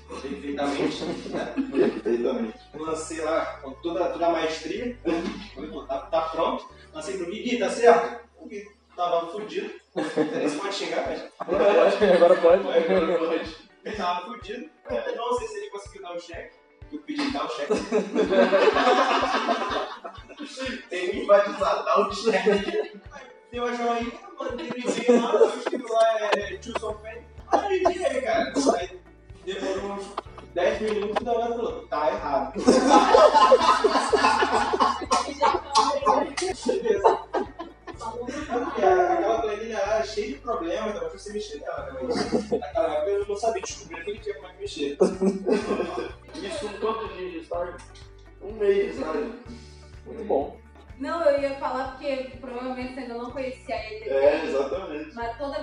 Perfeitamente. 0.08 1.04
né? 1.30 1.54
Perfeitamente. 1.72 2.58
Lancei 2.74 3.20
lá 3.20 3.44
com 3.62 3.70
toda, 3.74 4.08
toda 4.10 4.26
a 4.26 4.32
maestria. 4.32 4.98
Falei, 5.54 5.70
pô, 5.70 5.82
tá, 5.84 5.98
tá 6.00 6.20
pronto. 6.22 6.68
Lancei 6.92 7.16
pro 7.16 7.30
Gui, 7.30 7.58
tá 7.58 7.70
certo? 7.70 8.20
O 8.38 8.46
Gui 8.46 8.62
tava 8.96 9.28
fudido. 9.30 9.70
Você 9.94 10.56
pode 10.58 10.74
xingar, 10.74 11.06
mas 11.08 11.22
Agora 11.38 12.34
pode. 12.36 12.66
Agora 12.68 13.18
pode. 13.18 13.56
ele 13.84 13.96
tava 13.96 14.26
fudido. 14.26 14.68
Eu 14.90 15.16
não 15.16 15.32
sei 15.38 15.46
se 15.48 15.58
ele 15.58 15.70
conseguiu 15.70 16.02
dar 16.02 16.16
o 16.16 16.20
cheque. 16.20 16.56
Eu 16.92 16.98
pedi 17.00 17.30
dar 17.32 17.46
o 17.46 17.48
cheque. 17.48 17.72
Tem 20.90 21.10
que 21.10 21.18
enfatizar, 21.20 21.84
dá 21.84 22.06
um 22.06 22.12
cheque. 22.12 22.92
Deu 23.50 23.64
a 23.66 23.72
joinha, 23.72 24.12
mandei 24.38 24.68
no 24.68 24.76
e-mail 24.76 25.22
lá, 25.22 25.34
o 25.36 25.58
escrito 25.58 25.92
lá 25.92 26.18
é 26.36 26.56
Tio. 26.56 26.74
Aí, 27.52 27.82
aí, 27.86 28.22
cara? 28.22 28.52
Aí 28.78 29.00
demorou 29.44 29.92
uns 29.92 30.06
10 30.54 30.80
minutos 30.82 31.16
e 31.20 31.24
da 31.24 31.32
hora 31.32 31.54
falou, 31.54 31.86
tá 31.88 32.08
errado. 32.12 32.52
Beleza. 36.66 37.18
Aquela 38.50 39.40
planilha 39.40 39.76
era 39.78 40.02
cheia 40.04 40.28
de 40.28 40.34
problemas, 40.40 40.94
tava 40.94 41.08
você 41.10 41.32
mexer 41.32 41.60
nela. 41.60 41.92
né? 41.92 42.00
Naquela 42.58 42.94
época 42.94 43.10
eu 43.10 43.26
não 43.28 43.36
sabia 43.36 43.62
descobrir 43.62 44.00
aquele 44.00 44.18
dia 44.18 44.34
como 44.34 44.46
é 44.46 44.52
que 44.52 44.60
mexer. 44.60 44.98
Isso 46.34 46.68
com 46.68 46.78
quantos 46.80 47.16
dias 47.16 47.32
de 47.32 47.38
estágio? 47.38 47.76
Um 48.42 48.52
mês 48.54 48.76
de 48.94 48.98
estágio. 49.00 49.34
Muito 50.06 50.24
bom. 50.24 50.56
Não, 50.98 51.24
eu 51.24 51.40
ia 51.40 51.54
falar 51.56 51.92
porque 51.92 52.32
provavelmente 52.40 52.94
você 52.94 53.00
ainda 53.00 53.14
não 53.14 53.30
conhecia 53.30 53.74
ele. 53.92 54.08
É, 54.10 54.31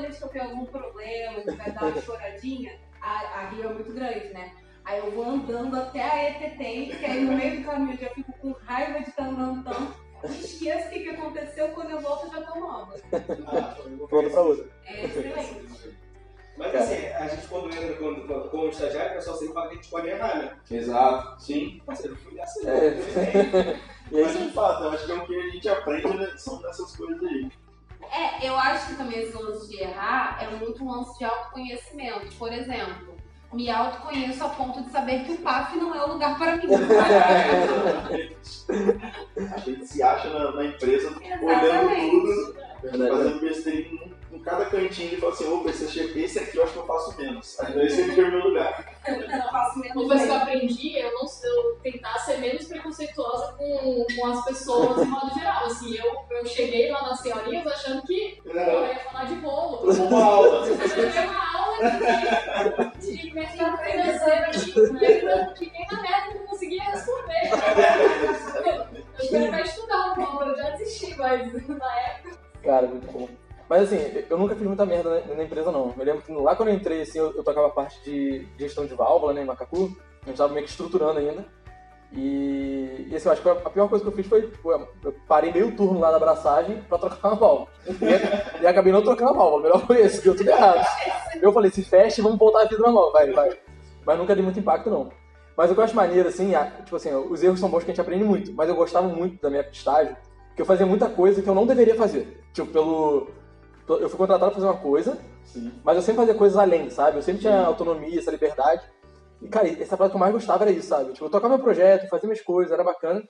vez 0.10 0.18
que 0.18 0.24
eu 0.24 0.30
tenho 0.30 0.46
algum 0.46 0.66
problema, 0.66 1.42
que 1.42 1.52
vai 1.52 1.72
dar 1.72 1.86
uma 1.86 2.02
choradinha, 2.02 2.74
a, 3.02 3.12
a 3.12 3.50
Rio 3.50 3.70
é 3.70 3.74
muito 3.74 3.94
grande, 3.94 4.30
né? 4.30 4.52
Aí 4.84 5.00
eu 5.00 5.12
vou 5.12 5.24
andando 5.24 5.76
até 5.78 6.02
a 6.02 6.30
ETT, 6.30 6.98
que 6.98 7.06
aí 7.06 7.24
no 7.24 7.34
meio 7.34 7.60
do 7.60 7.66
caminho 7.66 7.94
eu 7.94 7.98
já 7.98 8.10
fico 8.10 8.34
com 8.34 8.52
raiva 8.66 9.00
de 9.00 9.10
estar 9.10 9.28
andando 9.28 9.64
tanto. 9.64 10.10
Esqueço 10.26 10.88
o 10.88 10.90
que, 10.90 11.00
que 11.00 11.10
aconteceu, 11.10 11.70
quando 11.70 11.92
eu 11.92 12.02
volto 12.02 12.26
eu 12.26 12.32
já 12.32 12.42
tô 12.42 12.60
nova. 12.60 12.94
Ah, 13.48 13.76
Pronto 14.10 14.30
pra 14.32 14.42
outra. 14.42 14.66
É 14.86 15.06
excelente. 15.06 15.98
Mas 16.58 16.76
assim, 16.76 17.06
a 17.08 17.28
gente 17.28 17.48
quando 17.48 17.74
entra 17.74 17.96
quando, 17.96 18.28
quando, 18.28 18.50
como 18.50 18.68
estagiário, 18.68 19.12
o 19.12 19.16
pessoal 19.16 19.38
sempre 19.38 19.54
fala 19.54 19.68
que 19.68 19.74
a 19.74 19.76
gente 19.78 19.90
pode 19.90 20.08
errar, 20.10 20.38
né? 20.40 20.58
Exato, 20.70 21.42
sim. 21.42 21.82
Parceiro, 21.86 22.16
eu 22.16 22.18
fui 22.18 22.36
dessa 22.36 22.70
É. 22.70 23.80
Mas 24.12 24.38
de 24.38 24.52
fato, 24.52 24.84
eu 24.84 24.90
acho 24.90 25.06
que 25.06 25.12
é 25.12 25.16
o 25.16 25.26
que 25.26 25.40
a 25.40 25.50
gente 25.52 25.70
aprende 25.70 26.18
né, 26.18 26.34
são 26.36 26.62
dessas 26.62 26.96
coisas 26.98 27.24
aí. 27.24 27.50
É, 28.12 28.48
eu 28.48 28.58
acho 28.58 28.88
que 28.88 28.96
também 28.96 29.20
esse 29.20 29.38
lance 29.38 29.70
de 29.70 29.82
errar 29.82 30.38
é 30.42 30.48
muito 30.58 30.84
um 30.84 30.92
lance 30.92 31.18
de 31.18 31.26
autoconhecimento. 31.26 32.36
Por 32.38 32.52
exemplo, 32.52 33.16
me 33.54 33.70
autoconheço 33.70 34.44
a 34.44 34.50
ponto 34.50 34.84
de 34.84 34.92
saber 34.92 35.24
que 35.24 35.34
o 35.34 35.38
PAF 35.38 35.78
não 35.78 35.96
é 35.96 36.04
o 36.04 36.14
lugar 36.14 36.38
para 36.38 36.58
mim. 36.58 36.68
A 39.54 39.58
gente 39.60 39.88
se 39.88 40.04
acha 40.04 40.30
na, 40.30 40.52
na 40.52 40.66
empresa 40.66 41.10
olhando 41.10 41.66
Exatamente. 41.66 42.12
tudo, 42.12 42.56
verdade. 42.82 43.12
fazendo 43.12 43.40
besteira 43.42 43.80
em, 43.80 44.14
em 44.32 44.40
cada 44.40 44.66
cantinho 44.66 45.14
e 45.14 45.18
fala 45.18 45.34
assim, 45.34 45.52
opa, 45.52 45.70
esse, 45.70 46.00
aqui- 46.00 46.20
esse 46.22 46.40
aqui 46.40 46.58
eu 46.58 46.64
acho 46.64 46.74
que 46.74 46.80
eu 46.80 46.86
faço 46.86 47.18
menos. 47.18 47.60
Aí 47.60 47.86
esse 47.86 48.02
aqui 48.12 48.20
é 48.22 48.24
o 48.24 48.32
meu 48.32 48.40
lugar. 48.48 48.94
Eu 49.08 49.42
faço 49.50 49.80
menos 49.80 49.96
Uma 49.96 50.08
coisa 50.08 50.24
que 50.26 50.30
eu 50.32 50.36
aprendi 50.36 50.98
é 51.00 51.06
eu, 51.08 51.14
não, 51.14 51.26
eu 51.44 51.76
tentar 51.82 52.14
ser 52.20 52.38
menos 52.38 52.66
preconceituosa 52.68 53.54
com, 53.54 54.06
com 54.16 54.28
as 54.28 54.46
pessoas 54.46 55.04
de 55.04 55.10
modo 55.10 55.34
geral. 55.34 55.66
Assim, 55.66 55.96
eu, 55.98 56.16
eu 56.30 56.46
cheguei 56.46 56.92
lá 56.92 57.02
nas 57.02 57.20
senhorinhas 57.22 57.66
achando 57.66 58.04
que 58.04 58.40
eu 58.46 58.56
É, 58.60 58.90
ia 58.94 59.00
falar 59.00 59.26
de 59.26 59.36
bolo. 59.36 59.92
uma 59.92 60.24
aula. 60.24 60.68
Eu 60.68 60.78
tive 60.78 61.20
uma 61.20 61.58
aula 61.60 61.78
de, 63.00 63.18
de 63.18 63.34
mercado 63.34 63.78
financeiro 63.84 64.46
aqui, 64.46 64.94
né? 65.26 65.54
que 65.58 65.72
nem 65.72 65.88
na 65.92 66.02
merda 66.02 66.32
eu 66.34 66.40
não 66.42 66.48
conseguia 66.48 66.84
responder. 66.84 67.50
Eu 69.20 69.28
quero 69.30 69.48
até 69.54 69.62
estudar 69.64 70.12
um 70.12 70.16
pouco, 70.16 70.44
eu 70.44 70.56
já 70.56 70.70
desisti, 70.72 71.16
mas 71.18 71.68
na 71.68 72.00
época. 72.00 72.38
Cara, 72.64 72.88
muito 72.88 73.12
bom. 73.12 73.28
Mas 73.70 73.84
assim, 73.84 74.24
eu 74.28 74.38
nunca 74.38 74.56
fiz 74.56 74.66
muita 74.66 74.86
merda 74.86 75.22
na, 75.28 75.36
na 75.36 75.44
empresa, 75.44 75.72
não. 75.72 75.94
Eu 75.98 76.04
lembro 76.04 76.24
que 76.24 76.32
lá 76.34 76.56
quando 76.56 76.70
eu 76.70 76.76
entrei, 76.76 77.02
assim, 77.02 77.20
eu, 77.20 77.36
eu 77.36 77.44
tocava 77.44 77.68
a 77.68 77.72
parte 77.72 78.02
de 78.04 78.48
gestão 78.58 78.86
de 78.86 78.96
válvula, 78.96 79.32
né, 79.32 79.44
em 79.44 79.46
Macacu. 79.46 79.96
A 80.24 80.28
gente 80.28 80.38
tava 80.38 80.54
meio 80.54 80.66
que 80.66 80.72
estruturando 80.72 81.20
ainda. 81.20 81.46
E, 82.12 83.08
e 83.08 83.16
assim, 83.16 83.28
eu 83.28 83.34
acho 83.34 83.42
que 83.44 83.50
a 83.50 83.70
pior 83.70 83.88
coisa 83.88 84.04
que 84.04 84.10
eu 84.10 84.16
fiz 84.16 84.26
foi, 84.26 84.52
eu 85.04 85.16
parei 85.28 85.54
meio 85.54 85.76
turno 85.76 86.00
lá 86.00 86.10
na 86.10 86.18
abraçagem 86.18 86.82
pra 86.90 86.98
trocar 86.98 87.28
uma 87.30 87.36
válvula. 87.36 87.68
E, 87.88 88.64
e 88.64 88.68
acabei 88.68 88.92
não 88.92 89.04
trocando 89.04 89.30
a 89.30 89.34
válvula, 89.34 89.62
melhor 89.62 89.86
foi 89.86 90.02
esse, 90.02 90.24
deu 90.24 90.36
tudo 90.36 90.50
errado. 90.50 90.84
Eu 91.40 91.54
falei, 91.54 91.70
se 91.70 91.84
fecha 91.84 92.24
vamos 92.24 92.40
voltar 92.40 92.64
a 92.64 92.66
vida 92.66 92.82
normal, 92.82 93.12
vai, 93.12 93.32
vai. 93.32 93.56
Mas 94.04 94.18
nunca 94.18 94.34
dei 94.34 94.44
muito 94.44 94.60
impacto, 94.60 94.90
não. 94.90 95.10
Mas 95.56 95.70
o 95.70 95.74
que 95.76 95.80
eu 95.80 95.84
acho 95.84 95.96
maneiro, 95.96 96.28
assim, 96.28 96.54
tipo 96.84 96.96
assim, 96.96 97.14
os 97.14 97.44
erros 97.44 97.60
são 97.60 97.70
bons 97.70 97.84
que 97.84 97.92
a 97.92 97.94
gente 97.94 98.02
aprende 98.02 98.24
muito, 98.24 98.52
mas 98.54 98.70
eu 98.70 98.76
gostava 98.76 99.08
muito 99.08 99.40
da 99.42 99.50
minha 99.50 99.62
estágio, 99.70 100.16
que 100.56 100.62
eu 100.62 100.66
fazia 100.66 100.86
muita 100.86 101.10
coisa 101.10 101.42
que 101.42 101.48
eu 101.48 101.54
não 101.54 101.68
deveria 101.68 101.96
fazer. 101.96 102.42
Tipo, 102.54 102.72
pelo. 102.72 103.28
Eu 103.98 104.10
fui 104.10 104.18
contratado 104.18 104.52
pra 104.52 104.62
fazer 104.62 104.72
uma 104.72 104.82
coisa, 104.82 105.18
Sim. 105.46 105.72
mas 105.84 105.96
eu 105.96 106.02
sempre 106.02 106.22
fazia 106.22 106.36
coisas 106.36 106.58
além, 106.58 106.90
sabe? 106.90 107.18
Eu 107.18 107.22
sempre 107.22 107.42
tinha 107.42 107.66
autonomia, 107.66 108.20
essa 108.20 108.32
liberdade. 108.32 108.84
E, 109.42 109.48
cara, 109.48 109.68
essa 109.68 109.96
parada 109.96 110.10
que 110.12 110.16
eu 110.16 110.20
mais 110.20 110.34
gostava 110.34 110.64
era 110.64 110.72
isso, 110.72 110.88
sabe? 110.88 111.14
Tipo, 111.14 111.26
eu 111.26 111.30
tocava 111.30 111.56
meu 111.56 111.64
projeto, 111.64 112.10
fazia 112.10 112.28
minhas 112.28 112.42
coisas, 112.42 112.72
era 112.72 112.84
bacana. 112.84 113.24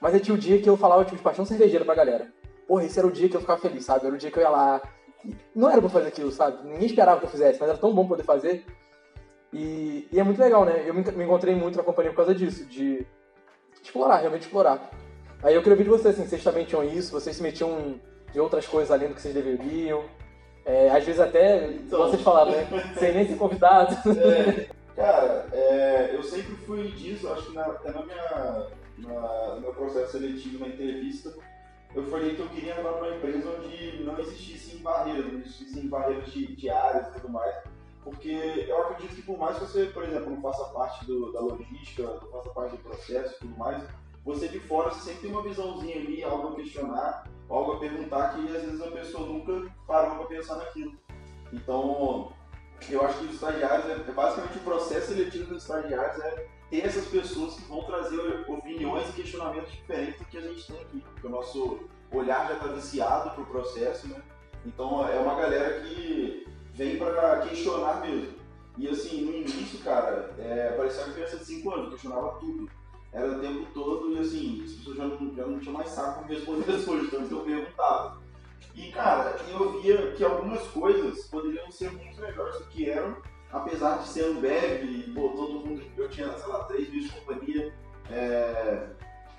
Mas 0.00 0.14
aí 0.14 0.20
tinha 0.20 0.34
o 0.34 0.38
dia 0.38 0.60
que 0.60 0.68
eu 0.68 0.76
falava, 0.76 1.04
tipo, 1.04 1.16
de 1.16 1.22
paixão 1.22 1.44
cervejeira 1.44 1.84
pra 1.84 1.94
galera. 1.94 2.30
Porra, 2.68 2.84
esse 2.84 2.98
era 2.98 3.08
o 3.08 3.12
dia 3.12 3.28
que 3.28 3.36
eu 3.36 3.40
ficava 3.40 3.60
feliz, 3.60 3.84
sabe? 3.84 4.06
Era 4.06 4.14
o 4.14 4.18
dia 4.18 4.30
que 4.30 4.38
eu 4.38 4.42
ia 4.42 4.50
lá. 4.50 4.82
Não 5.54 5.70
era 5.70 5.80
pra 5.80 5.88
fazer 5.88 6.08
aquilo, 6.08 6.30
sabe? 6.30 6.68
Ninguém 6.68 6.86
esperava 6.86 7.18
que 7.18 7.26
eu 7.26 7.30
fizesse, 7.30 7.58
mas 7.58 7.68
era 7.68 7.78
tão 7.78 7.94
bom 7.94 8.06
poder 8.06 8.22
fazer. 8.22 8.64
E, 9.52 10.06
e 10.12 10.20
é 10.20 10.22
muito 10.22 10.40
legal, 10.40 10.64
né? 10.64 10.84
Eu 10.86 10.92
me, 10.92 11.02
me 11.02 11.24
encontrei 11.24 11.54
muito 11.54 11.78
na 11.78 11.82
companhia 11.82 12.10
por 12.10 12.18
causa 12.18 12.34
disso, 12.34 12.66
de 12.66 13.06
explorar, 13.82 14.18
realmente 14.18 14.42
explorar. 14.42 14.90
Aí 15.42 15.54
eu 15.54 15.62
queria 15.62 15.74
ouvir 15.74 15.84
de 15.84 15.90
vocês, 15.90 16.14
assim, 16.14 16.28
vocês 16.28 16.44
também 16.44 16.64
tinham 16.64 16.84
isso, 16.84 17.12
vocês 17.12 17.36
se 17.36 17.42
metiam 17.42 17.70
em 17.78 18.00
em 18.36 18.38
outras 18.38 18.66
coisas 18.66 18.90
além 18.90 19.08
do 19.08 19.14
que 19.14 19.22
vocês 19.22 19.34
deveriam. 19.34 20.04
É, 20.64 20.90
às 20.90 21.04
vezes 21.04 21.20
até, 21.20 21.66
Então. 21.68 22.00
vocês 22.00 22.20
falavam, 22.22 22.52
né? 22.52 22.66
Sem 22.98 23.14
nem 23.14 23.26
ser 23.26 23.36
convidado. 23.36 23.94
É, 24.20 24.68
cara, 24.94 25.46
é, 25.52 26.10
eu 26.14 26.22
sempre 26.22 26.54
fui 26.56 26.88
disso, 26.90 27.28
acho 27.32 27.46
que 27.46 27.54
na, 27.54 27.64
até 27.66 27.92
na 27.92 28.02
minha, 28.02 28.66
na- 28.98 29.54
no 29.54 29.60
meu 29.60 29.72
processo 29.72 30.12
seletivo, 30.12 30.58
na 30.58 30.68
entrevista, 30.68 31.32
eu 31.94 32.02
falei 32.10 32.34
que 32.34 32.40
eu 32.40 32.48
queria 32.48 32.72
entrar 32.72 32.90
numa 32.92 33.08
empresa 33.08 33.48
onde 33.58 34.02
não 34.04 34.18
existissem 34.18 34.78
barreiras, 34.80 35.32
não 35.32 35.38
existissem 35.40 35.86
barreiras 35.88 36.26
de, 36.32 36.54
de 36.56 36.68
áreas 36.68 37.06
e 37.08 37.12
tudo 37.20 37.30
mais. 37.30 37.54
Porque 38.02 38.64
eu 38.68 38.82
acredito 38.82 39.14
que 39.16 39.22
por 39.22 39.38
mais 39.38 39.56
que 39.58 39.64
você, 39.64 39.84
por 39.86 40.02
exemplo, 40.04 40.30
não 40.30 40.42
faça 40.42 40.64
parte 40.72 41.06
do- 41.06 41.32
da 41.32 41.40
logística, 41.40 42.02
não 42.02 42.28
faça 42.30 42.50
parte 42.50 42.72
do 42.76 42.82
processo 42.82 43.34
e 43.36 43.38
tudo 43.38 43.56
mais, 43.56 43.82
você 44.24 44.48
de 44.48 44.58
fora 44.60 44.90
você 44.90 45.00
sempre 45.10 45.22
tem 45.22 45.30
uma 45.30 45.42
visãozinha 45.42 45.96
ali, 45.96 46.24
algo 46.24 46.48
a 46.48 46.54
questionar, 46.56 47.24
algo 47.48 47.72
a 47.72 47.78
perguntar 47.78 48.34
que 48.34 48.56
às 48.56 48.62
vezes 48.62 48.80
a 48.80 48.90
pessoa 48.90 49.26
nunca 49.26 49.70
parou 49.86 50.16
para 50.16 50.26
pensar 50.26 50.56
naquilo. 50.56 50.94
Então, 51.52 52.32
eu 52.90 53.04
acho 53.04 53.18
que 53.18 53.24
os 53.26 53.34
estagiários, 53.34 53.88
é, 53.88 53.92
é 53.92 54.12
basicamente 54.12 54.58
o 54.58 54.62
processo 54.62 55.08
seletivo 55.08 55.54
dos 55.54 55.62
estagiários 55.62 56.22
é 56.24 56.46
ter 56.70 56.84
essas 56.84 57.06
pessoas 57.06 57.54
que 57.54 57.62
vão 57.62 57.84
trazer 57.84 58.44
opiniões 58.48 59.08
e 59.10 59.12
questionamentos 59.12 59.72
diferentes 59.72 60.18
do 60.18 60.24
que 60.26 60.38
a 60.38 60.42
gente 60.42 60.66
tem 60.66 60.80
aqui. 60.80 61.04
Porque 61.12 61.26
o 61.26 61.30
nosso 61.30 61.80
olhar 62.12 62.48
já 62.48 62.54
está 62.54 62.66
viciado 62.66 63.30
pro 63.30 63.46
processo, 63.46 64.08
né? 64.08 64.20
Então 64.64 65.08
é 65.08 65.18
uma 65.18 65.34
galera 65.36 65.80
que 65.80 66.46
vem 66.74 66.98
para 66.98 67.40
questionar 67.42 68.00
mesmo. 68.00 68.34
E 68.76 68.88
assim, 68.88 69.22
no 69.22 69.34
início, 69.34 69.78
cara, 69.78 70.34
é, 70.38 70.74
parecia 70.76 71.04
uma 71.04 71.14
criança 71.14 71.38
de 71.38 71.44
5 71.46 71.70
anos, 71.72 71.90
questionava 71.90 72.38
tudo. 72.38 72.68
Era 73.12 73.32
o 73.32 73.40
tempo 73.40 73.66
todo 73.72 74.12
e 74.12 74.18
assim, 74.18 74.62
as 74.64 74.72
pessoas 74.72 74.96
já 74.96 75.06
não, 75.06 75.34
já 75.34 75.46
não 75.46 75.58
tinham 75.58 75.74
mais 75.74 75.88
saco 75.88 76.24
para 76.24 76.34
responder 76.34 76.72
as 76.72 76.84
coisas, 76.84 77.06
então 77.06 77.20
eu 77.20 77.40
perguntava. 77.40 78.18
E 78.74 78.90
cara, 78.92 79.36
eu 79.50 79.80
via 79.80 80.12
que 80.12 80.24
algumas 80.24 80.62
coisas 80.68 81.26
poderiam 81.28 81.70
ser 81.70 81.90
muito 81.92 82.20
melhores 82.20 82.58
do 82.58 82.64
que 82.66 82.90
eram, 82.90 83.16
apesar 83.50 83.98
de 83.98 84.08
ser 84.08 84.24
Ambev, 84.24 84.84
e 84.84 85.10
pô, 85.14 85.30
todo 85.30 85.66
mundo, 85.66 85.82
eu 85.96 86.08
tinha, 86.08 86.30
sei 86.36 86.48
lá, 86.48 86.64
três 86.64 86.88
vezes 86.88 87.10
de 87.10 87.20
companhia, 87.20 87.72
é, 88.10 88.88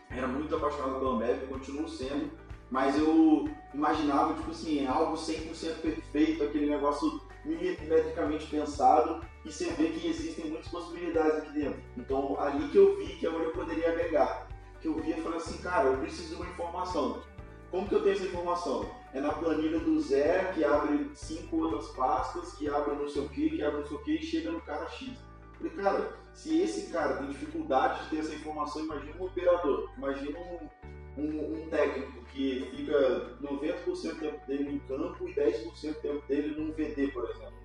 era 0.09 0.27
muito 0.27 0.55
apaixonado 0.55 0.99
pela 0.99 1.11
Ambev, 1.11 1.47
continuo 1.47 1.87
sendo, 1.87 2.31
mas 2.71 2.97
eu 2.97 3.47
imaginava, 3.73 4.33
tipo 4.33 4.51
assim, 4.51 4.87
algo 4.87 5.15
100% 5.15 5.81
perfeito, 5.81 6.43
aquele 6.43 6.69
negócio 6.69 7.21
milimetricamente 7.45 8.47
pensado, 8.47 9.21
e 9.47 9.51
você 9.51 9.71
vê 9.71 9.89
que 9.91 10.07
existem 10.07 10.49
muitas 10.49 10.67
possibilidades 10.67 11.37
aqui 11.37 11.53
dentro. 11.53 11.81
Então, 11.95 12.37
ali 12.37 12.67
que 12.67 12.77
eu 12.77 12.97
vi 12.97 13.15
que 13.15 13.25
é 13.25 13.29
onde 13.29 13.45
eu 13.45 13.51
poderia 13.51 13.89
agregar. 13.91 14.47
Que 14.81 14.89
eu 14.89 14.95
vi 14.95 15.11
e 15.11 15.21
falei 15.21 15.37
assim, 15.37 15.57
cara, 15.59 15.87
eu 15.87 15.97
preciso 15.99 16.35
de 16.35 16.35
uma 16.35 16.49
informação. 16.49 17.23
Como 17.71 17.87
que 17.87 17.95
eu 17.95 18.03
tenho 18.03 18.15
essa 18.15 18.25
informação? 18.25 18.89
É 19.13 19.21
na 19.21 19.31
planilha 19.31 19.79
do 19.79 20.01
Zé, 20.01 20.51
que 20.53 20.65
abre 20.65 21.11
cinco 21.15 21.63
outras 21.63 21.87
pastas, 21.95 22.53
que 22.55 22.67
abre 22.67 22.95
não 22.95 23.07
sei 23.07 23.21
o 23.21 23.29
que, 23.29 23.49
que 23.49 23.63
abre 23.63 23.79
não 23.79 23.87
sei 23.87 23.97
o 23.97 24.03
que, 24.03 24.15
e 24.15 24.23
chega 24.23 24.51
no 24.51 24.61
cara 24.61 24.87
X. 24.89 25.17
Falei, 25.57 25.73
cara, 25.73 26.17
se 26.33 26.61
esse 26.61 26.91
cara 26.91 27.17
tem 27.17 27.29
dificuldade 27.29 28.03
de 28.03 28.09
ter 28.09 28.17
essa 28.19 28.35
informação, 28.35 28.83
imagina 28.83 29.15
um 29.17 29.25
operador, 29.25 29.89
imagina 29.97 30.37
um, 30.37 31.21
um, 31.21 31.63
um 31.63 31.69
técnico 31.69 32.23
que 32.25 32.69
fica 32.75 33.37
90% 33.41 33.85
do 33.85 34.19
tempo 34.19 34.45
dele 34.45 34.75
em 34.75 34.79
campo 34.79 35.27
e 35.27 35.33
10% 35.33 35.63
do 35.63 36.01
tempo 36.01 36.27
dele 36.27 36.55
num 36.59 36.73
VD, 36.73 37.07
por 37.07 37.29
exemplo. 37.29 37.56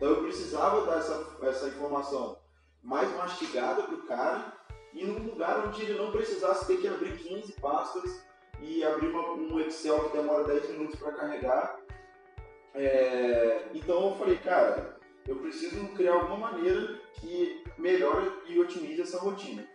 Então 0.00 0.08
eu 0.08 0.22
precisava 0.22 0.86
dar 0.86 0.96
essa, 0.96 1.36
essa 1.42 1.68
informação 1.68 2.38
mais 2.82 3.14
mastigada 3.18 3.82
para 3.82 3.94
o 3.94 4.06
cara 4.06 4.52
e 4.94 5.04
num 5.04 5.22
lugar 5.30 5.66
onde 5.66 5.82
ele 5.82 5.98
não 5.98 6.10
precisasse 6.10 6.66
ter 6.66 6.78
que 6.78 6.88
abrir 6.88 7.18
15 7.18 7.52
pastas 7.60 8.24
e 8.62 8.82
abrir 8.82 9.08
uma- 9.08 9.32
um 9.32 9.60
Excel 9.60 10.08
que 10.08 10.16
demora 10.16 10.44
10 10.44 10.70
minutos 10.70 10.98
para 10.98 11.12
carregar. 11.12 11.78
É, 12.74 13.68
então 13.74 14.08
eu 14.08 14.16
falei, 14.16 14.36
cara, 14.38 14.96
eu 15.28 15.36
preciso 15.36 15.86
criar 15.88 16.14
alguma 16.14 16.50
maneira 16.50 16.98
que 17.16 17.62
melhore 17.76 18.32
e 18.48 18.58
otimize 18.58 19.02
essa 19.02 19.18
rotina. 19.18 19.66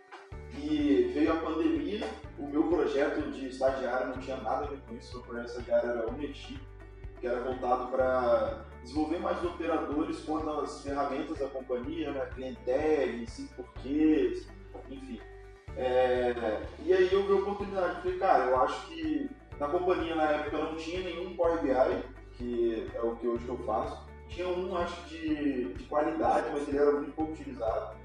E 0.58 1.12
veio 1.14 1.34
a 1.34 1.36
pandemia, 1.36 2.04
o 2.36 2.48
meu 2.48 2.64
projeto 2.64 3.30
de 3.30 3.48
estagiário 3.48 4.08
não 4.08 4.18
tinha 4.18 4.38
nada 4.38 4.64
a 4.64 4.68
ver 4.68 4.80
com 4.88 4.96
isso, 4.96 5.18
meu 5.18 5.24
projeto 5.24 5.44
de 5.44 5.50
estagiário 5.52 5.90
era 5.90 6.08
Unity, 6.10 6.60
que 7.20 7.26
era 7.28 7.40
voltado 7.42 7.92
para 7.92 8.64
desenvolver 8.86 9.18
mais 9.18 9.44
operadores 9.44 10.20
quanto 10.20 10.48
às 10.48 10.82
ferramentas 10.82 11.38
da 11.38 11.48
companhia, 11.48 12.12
né? 12.12 12.26
Clientele, 12.34 13.26
cinco 13.26 13.54
porquês, 13.54 14.48
enfim. 14.88 15.20
É, 15.76 16.62
e 16.84 16.94
aí 16.94 17.12
eu 17.12 17.26
vi 17.26 17.32
a 17.32 17.36
oportunidade, 17.36 18.00
falei, 18.00 18.18
cara, 18.18 18.44
eu 18.44 18.60
acho 18.62 18.86
que 18.86 19.28
na 19.58 19.68
companhia 19.68 20.14
na 20.14 20.30
época 20.30 20.56
não 20.56 20.76
tinha 20.76 21.00
nenhum 21.00 21.36
Power 21.36 21.60
BI, 21.62 22.02
que 22.32 22.86
é 22.94 23.00
o 23.02 23.16
que 23.16 23.26
hoje 23.26 23.46
eu 23.48 23.58
faço. 23.58 24.06
Tinha 24.28 24.48
um, 24.48 24.74
acho 24.76 25.08
de, 25.08 25.74
de 25.74 25.84
qualidade, 25.84 26.48
mas 26.52 26.68
ele 26.68 26.78
era 26.78 26.92
muito 26.92 27.12
pouco 27.12 27.32
utilizado. 27.32 27.96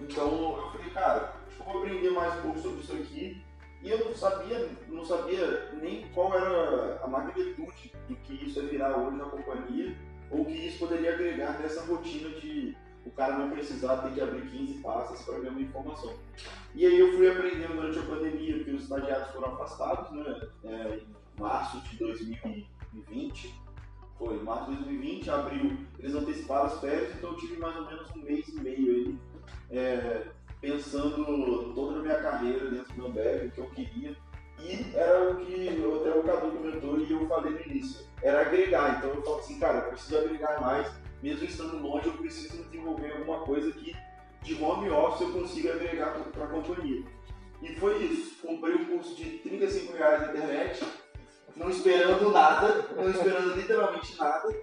Então 0.00 0.56
eu 0.56 0.70
falei, 0.72 0.90
cara, 0.90 1.34
acho 1.46 1.56
que 1.56 1.62
eu 1.62 1.66
vou 1.66 1.82
aprender 1.82 2.10
mais 2.10 2.38
um 2.38 2.42
pouco 2.42 2.58
sobre 2.58 2.80
isso 2.80 2.92
aqui. 2.94 3.44
E 3.82 3.90
eu 3.90 4.04
não 4.04 4.14
sabia, 4.14 4.68
não 4.88 5.04
sabia 5.04 5.70
nem 5.80 6.06
qual 6.10 6.34
era 6.34 7.00
a 7.02 7.08
magnitude 7.08 7.92
do 8.08 8.16
que 8.16 8.44
isso 8.44 8.60
ia 8.60 8.68
virar 8.68 8.98
hoje 8.98 9.16
na 9.16 9.24
companhia, 9.24 9.96
ou 10.30 10.44
que 10.44 10.52
isso 10.52 10.78
poderia 10.78 11.14
agregar 11.14 11.58
nessa 11.58 11.84
rotina 11.86 12.28
de 12.40 12.76
o 13.04 13.10
cara 13.10 13.38
não 13.38 13.50
precisar 13.50 13.96
ter 13.98 14.12
que 14.12 14.20
abrir 14.20 14.42
15 14.50 14.74
pastas 14.82 15.22
para 15.22 15.38
ver 15.38 15.48
uma 15.48 15.60
informação. 15.60 16.14
E 16.74 16.86
aí 16.86 16.98
eu 16.98 17.16
fui 17.16 17.30
aprendendo 17.30 17.74
durante 17.74 17.98
a 17.98 18.02
pandemia, 18.02 18.56
porque 18.56 18.72
os 18.72 18.82
estagiários 18.82 19.30
foram 19.30 19.54
afastados, 19.54 20.10
né? 20.12 20.48
É, 20.64 20.96
em 20.98 21.40
março 21.40 21.80
de 21.80 21.96
2020. 21.96 23.60
Foi, 24.18 24.42
março 24.42 24.70
de 24.70 24.76
2020, 24.76 25.30
abril, 25.30 25.78
eles 25.98 26.14
anteciparam 26.14 26.66
as 26.66 26.78
férias, 26.78 27.14
então 27.16 27.30
eu 27.30 27.36
tive 27.38 27.56
mais 27.56 27.74
ou 27.74 27.86
menos 27.86 28.10
um 28.10 28.22
mês 28.22 28.46
e 28.48 28.60
meio 28.60 28.92
aí, 28.92 29.18
é, 29.70 30.26
pensando 30.60 31.72
toda 31.74 31.98
a 31.98 32.02
minha 32.02 32.20
carreira 32.20 32.70
dentro 32.70 32.92
do 32.94 33.06
Ambev, 33.06 33.46
o 33.46 33.50
que 33.50 33.60
eu 33.60 33.70
queria. 33.70 34.16
E 34.58 34.94
era 34.94 35.30
o 35.30 35.36
que 35.36 35.68
até 35.68 36.18
o 36.18 36.22
Cadu 36.22 36.50
comentou 36.50 36.98
e 37.00 37.10
eu 37.10 37.26
falei 37.26 37.52
no 37.52 37.60
início, 37.60 38.06
era 38.22 38.42
agregar. 38.42 38.98
Então 38.98 39.10
eu 39.10 39.22
falo 39.22 39.38
assim, 39.38 39.58
cara, 39.58 39.78
eu 39.78 39.88
preciso 39.90 40.18
agregar 40.18 40.60
mais, 40.60 40.90
mesmo 41.22 41.44
estando 41.44 41.78
longe, 41.78 42.06
eu 42.06 42.12
preciso 42.12 42.62
desenvolver 42.64 43.12
alguma 43.12 43.40
coisa 43.40 43.72
que 43.72 43.96
de 44.42 44.62
home 44.62 44.90
office 44.90 45.20
eu 45.22 45.32
consiga 45.32 45.72
agregar 45.72 46.12
para 46.12 46.44
a 46.44 46.48
companhia. 46.48 47.04
E 47.62 47.74
foi 47.76 48.04
isso. 48.04 48.40
Comprei 48.46 48.74
um 48.74 48.84
curso 48.86 49.14
de 49.16 49.38
35 49.38 49.92
reais 49.96 50.20
na 50.22 50.28
internet, 50.28 50.84
não 51.56 51.70
esperando 51.70 52.30
nada, 52.30 52.86
não 52.96 53.10
esperando 53.10 53.54
literalmente 53.54 54.16
nada, 54.18 54.54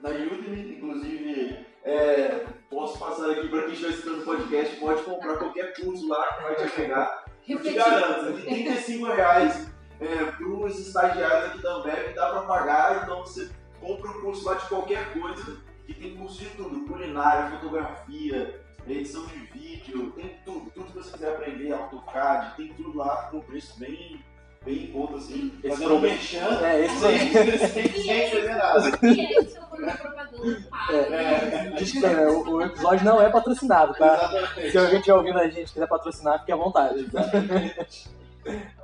na 0.00 0.10
Udemy, 0.10 0.76
inclusive 0.76 1.66
é, 1.84 2.46
posso 2.70 2.98
passar 2.98 3.30
aqui 3.30 3.48
para 3.48 3.62
quem 3.62 3.72
estiver 3.72 3.90
assistindo 3.90 4.20
o 4.20 4.24
podcast, 4.24 4.76
pode 4.76 5.02
comprar 5.02 5.36
qualquer 5.36 5.74
curso 5.74 6.08
lá 6.08 6.24
que 6.34 6.42
vai 6.44 6.54
te 6.54 6.62
agregar. 6.62 7.24
Eu 7.48 7.60
te 7.60 7.72
garanto, 7.72 8.32
de 8.32 8.42
35 8.42 9.06
reais 9.06 9.68
é, 10.00 10.24
para 10.24 10.46
os 10.46 10.78
estagiários 10.78 11.50
aqui 11.50 11.62
da 11.62 11.74
Ambev 11.74 12.14
dá 12.14 12.30
para 12.30 12.42
pagar, 12.42 13.02
então 13.02 13.20
você 13.20 13.50
compra 13.80 14.10
um 14.10 14.20
curso 14.20 14.44
lá 14.46 14.54
de 14.54 14.68
qualquer 14.68 15.12
coisa, 15.12 15.58
que 15.84 15.94
tem 15.94 16.16
curso 16.16 16.38
de 16.38 16.46
tudo, 16.50 16.86
culinária, 16.86 17.50
fotografia, 17.58 18.60
edição 18.86 19.26
de 19.26 19.38
vídeo, 19.38 20.12
tem 20.12 20.36
tudo, 20.44 20.70
tudo 20.70 20.86
que 20.86 20.92
você 20.92 21.10
quiser 21.12 21.34
aprender, 21.34 21.72
AutoCAD, 21.72 22.56
tem 22.56 22.68
tudo 22.74 22.96
lá 22.96 23.28
com 23.30 23.40
preço 23.40 23.78
bem, 23.78 24.20
bem 24.64 24.84
em 24.84 24.86
conta, 24.92 25.16
assim. 25.16 25.52
Esse 25.62 25.76
Fazendo 25.76 25.94
um 25.94 26.00
merchan, 26.00 26.60
É, 26.62 26.84
esse 26.84 27.06
aí. 27.06 27.58
sem, 27.68 27.88
sem 27.88 28.26
entender 28.26 28.54
nada. 28.54 28.90
Propaganda, 29.80 30.68
paga. 30.70 30.92
É. 30.92 31.70
Disclaimer, 31.72 32.28
o, 32.28 32.50
o 32.50 32.62
episódio 32.62 33.04
não 33.04 33.20
é 33.20 33.28
patrocinado, 33.28 33.94
tá? 33.94 34.14
Exatamente. 34.14 34.70
Se 34.70 34.78
alguém 34.78 34.98
estiver 34.98 35.16
ouvindo 35.16 35.38
a 35.38 35.48
gente 35.48 35.72
quiser 35.72 35.88
patrocinar, 35.88 36.40
fique 36.40 36.52
à 36.52 36.56
vontade. 36.56 37.06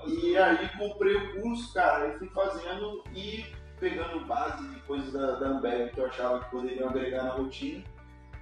E 0.06 0.36
aí 0.36 0.68
comprei 0.78 1.16
o 1.16 1.40
curso, 1.40 1.72
cara, 1.72 2.08
e 2.08 2.18
fui 2.18 2.28
fazendo 2.28 3.02
e 3.14 3.44
pegando 3.80 4.24
base 4.26 4.66
de 4.68 4.80
coisas 4.80 5.12
da, 5.12 5.32
da 5.32 5.48
Ambev 5.48 5.90
que 5.92 6.00
eu 6.00 6.06
achava 6.06 6.40
que 6.40 6.50
poderiam 6.50 6.88
agregar 6.88 7.24
na 7.24 7.30
rotina 7.30 7.82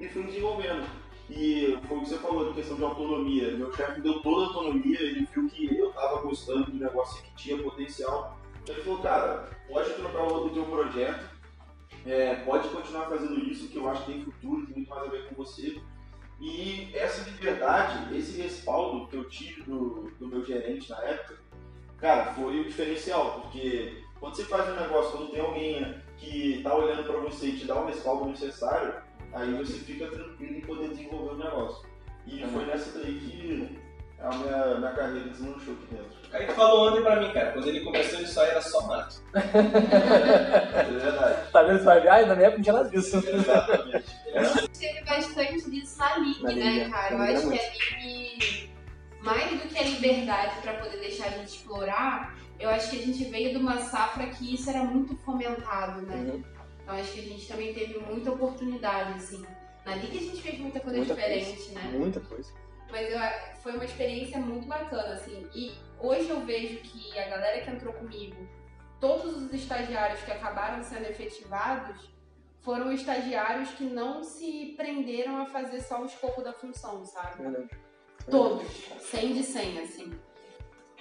e 0.00 0.08
fui 0.08 0.24
desenvolvendo. 0.24 0.86
E 1.30 1.78
foi 1.88 1.98
o 1.98 2.00
que 2.02 2.08
você 2.08 2.18
falou 2.18 2.48
de 2.48 2.54
questão 2.54 2.76
de 2.76 2.84
autonomia. 2.84 3.56
Meu 3.56 3.72
chefe 3.72 3.92
me 3.92 4.02
deu 4.02 4.20
toda 4.20 4.44
a 4.44 4.48
autonomia, 4.48 5.00
ele 5.00 5.26
viu 5.32 5.48
que 5.48 5.78
eu 5.78 5.88
estava 5.88 6.20
gostando 6.20 6.70
do 6.70 6.84
negócio 6.84 7.22
que 7.22 7.34
tinha 7.34 7.62
potencial. 7.62 8.38
Então 8.62 8.74
ele 8.74 8.84
falou, 8.84 9.02
cara, 9.02 9.50
pode 9.68 9.90
trocar 9.94 10.22
o 10.22 10.50
teu 10.50 10.64
projeto, 10.64 11.30
é, 12.06 12.34
pode 12.36 12.68
continuar 12.68 13.08
fazendo 13.08 13.38
isso, 13.38 13.68
que 13.68 13.76
eu 13.76 13.88
acho 13.88 14.04
que 14.04 14.12
tem 14.12 14.24
futuro, 14.24 14.66
tem 14.66 14.76
muito 14.76 14.90
mais 14.90 15.04
a 15.04 15.10
ver 15.10 15.28
com 15.28 15.34
você. 15.34 15.80
E 16.40 16.90
essa 16.94 17.28
liberdade, 17.30 18.16
esse 18.16 18.40
respaldo 18.40 19.06
que 19.06 19.16
eu 19.16 19.28
tive 19.28 19.62
do, 19.62 20.10
do 20.18 20.26
meu 20.26 20.44
gerente 20.44 20.90
na 20.90 21.02
época, 21.02 21.38
cara, 21.98 22.34
foi 22.34 22.60
o 22.60 22.64
diferencial, 22.64 23.40
porque 23.40 24.02
quando 24.20 24.36
você 24.36 24.44
faz 24.44 24.68
um 24.68 24.80
negócio, 24.80 25.12
quando 25.12 25.30
tem 25.30 25.40
alguém 25.40 26.02
que 26.18 26.60
tá 26.62 26.74
olhando 26.74 27.04
para 27.04 27.20
você 27.20 27.46
e 27.46 27.58
te 27.58 27.66
dá 27.66 27.80
o 27.80 27.86
respaldo 27.86 28.26
necessário, 28.26 28.94
aí 29.32 29.52
você 29.54 29.74
fica 29.74 30.06
tranquilo 30.08 30.56
em 30.56 30.60
poder 30.60 30.88
desenvolver 30.88 31.34
o 31.34 31.38
negócio. 31.38 31.86
E 32.26 32.44
foi 32.46 32.64
nessa 32.64 32.98
daí 32.98 33.18
que 33.18 33.78
a 34.20 34.36
minha, 34.36 34.74
minha 34.78 34.92
carreira 34.92 35.28
deslanchou 35.28 35.74
aqui 35.74 35.86
dentro. 35.90 36.24
O 36.24 36.30
cara 36.30 36.46
que 36.46 36.52
falou 36.52 36.88
ontem 36.88 37.02
pra 37.02 37.20
mim, 37.20 37.32
cara, 37.32 37.52
quando 37.52 37.68
ele 37.68 37.80
começou 37.80 38.20
isso 38.20 38.40
aí 38.40 38.50
era 38.50 38.62
só 38.62 38.86
mato. 38.86 39.22
É 39.34 40.82
verdade. 40.90 41.50
Tá 41.50 41.62
vendo 41.62 41.76
esse 41.76 41.84
vai 41.84 42.08
Ai, 42.08 42.26
na 42.26 42.34
minha 42.34 42.48
época 42.48 42.58
não 42.58 42.62
tinha 42.62 42.74
nada 42.74 42.88
disso. 42.90 43.16
Exatamente. 43.16 44.04
teve 44.78 45.04
bastante 45.04 45.70
disso 45.70 45.98
na 45.98 46.18
Ligue, 46.18 46.42
Na 46.42 46.52
né, 46.52 46.70
Ligue, 46.70 46.90
cara? 46.90 47.14
Eu 47.14 47.22
acho 47.22 47.50
que 47.50 47.60
a 47.60 47.98
Ligue, 48.00 48.70
mais 49.20 49.50
do 49.50 49.68
que 49.68 49.78
a 49.78 49.82
liberdade 49.82 50.60
pra 50.62 50.74
poder 50.74 50.98
deixar 50.98 51.26
a 51.26 51.30
gente 51.30 51.48
explorar, 51.48 52.36
eu 52.58 52.70
acho 52.70 52.90
que 52.90 52.98
a 52.98 53.06
gente 53.06 53.24
veio 53.24 53.50
de 53.50 53.56
uma 53.56 53.78
safra 53.78 54.26
que 54.26 54.54
isso 54.54 54.70
era 54.70 54.82
muito 54.84 55.16
fomentado, 55.18 56.02
né? 56.02 56.16
Uhum. 56.16 56.44
Então 56.82 56.94
acho 56.96 57.12
que 57.12 57.20
a 57.20 57.22
gente 57.22 57.46
também 57.46 57.72
teve 57.72 57.98
muita 57.98 58.32
oportunidade, 58.32 59.12
assim. 59.14 59.44
Na 59.84 59.94
Ligue 59.96 60.18
a 60.18 60.20
gente 60.20 60.42
fez 60.42 60.58
muita 60.58 60.80
coisa 60.80 60.98
Muita 60.98 61.14
diferente, 61.14 61.70
né? 61.72 61.90
Muita 61.92 62.20
coisa. 62.20 62.63
Mas 62.94 63.10
eu, 63.10 63.18
foi 63.60 63.72
uma 63.72 63.84
experiência 63.84 64.38
muito 64.38 64.68
bacana, 64.68 65.14
assim. 65.14 65.44
E 65.52 65.72
hoje 65.98 66.28
eu 66.28 66.40
vejo 66.42 66.78
que 66.78 67.18
a 67.18 67.28
galera 67.28 67.60
que 67.60 67.68
entrou 67.68 67.92
comigo, 67.92 68.36
todos 69.00 69.36
os 69.36 69.52
estagiários 69.52 70.20
que 70.20 70.30
acabaram 70.30 70.80
sendo 70.80 71.06
efetivados, 71.06 72.08
foram 72.60 72.92
estagiários 72.92 73.70
que 73.70 73.82
não 73.82 74.22
se 74.22 74.74
prenderam 74.76 75.38
a 75.38 75.46
fazer 75.46 75.80
só 75.80 76.02
o 76.02 76.06
escopo 76.06 76.40
da 76.40 76.52
função, 76.52 77.04
sabe? 77.04 77.42
Verdade. 77.42 77.68
Todos. 78.30 78.64
100 79.00 79.32
de 79.32 79.42
100, 79.42 79.80
assim. 79.80 80.14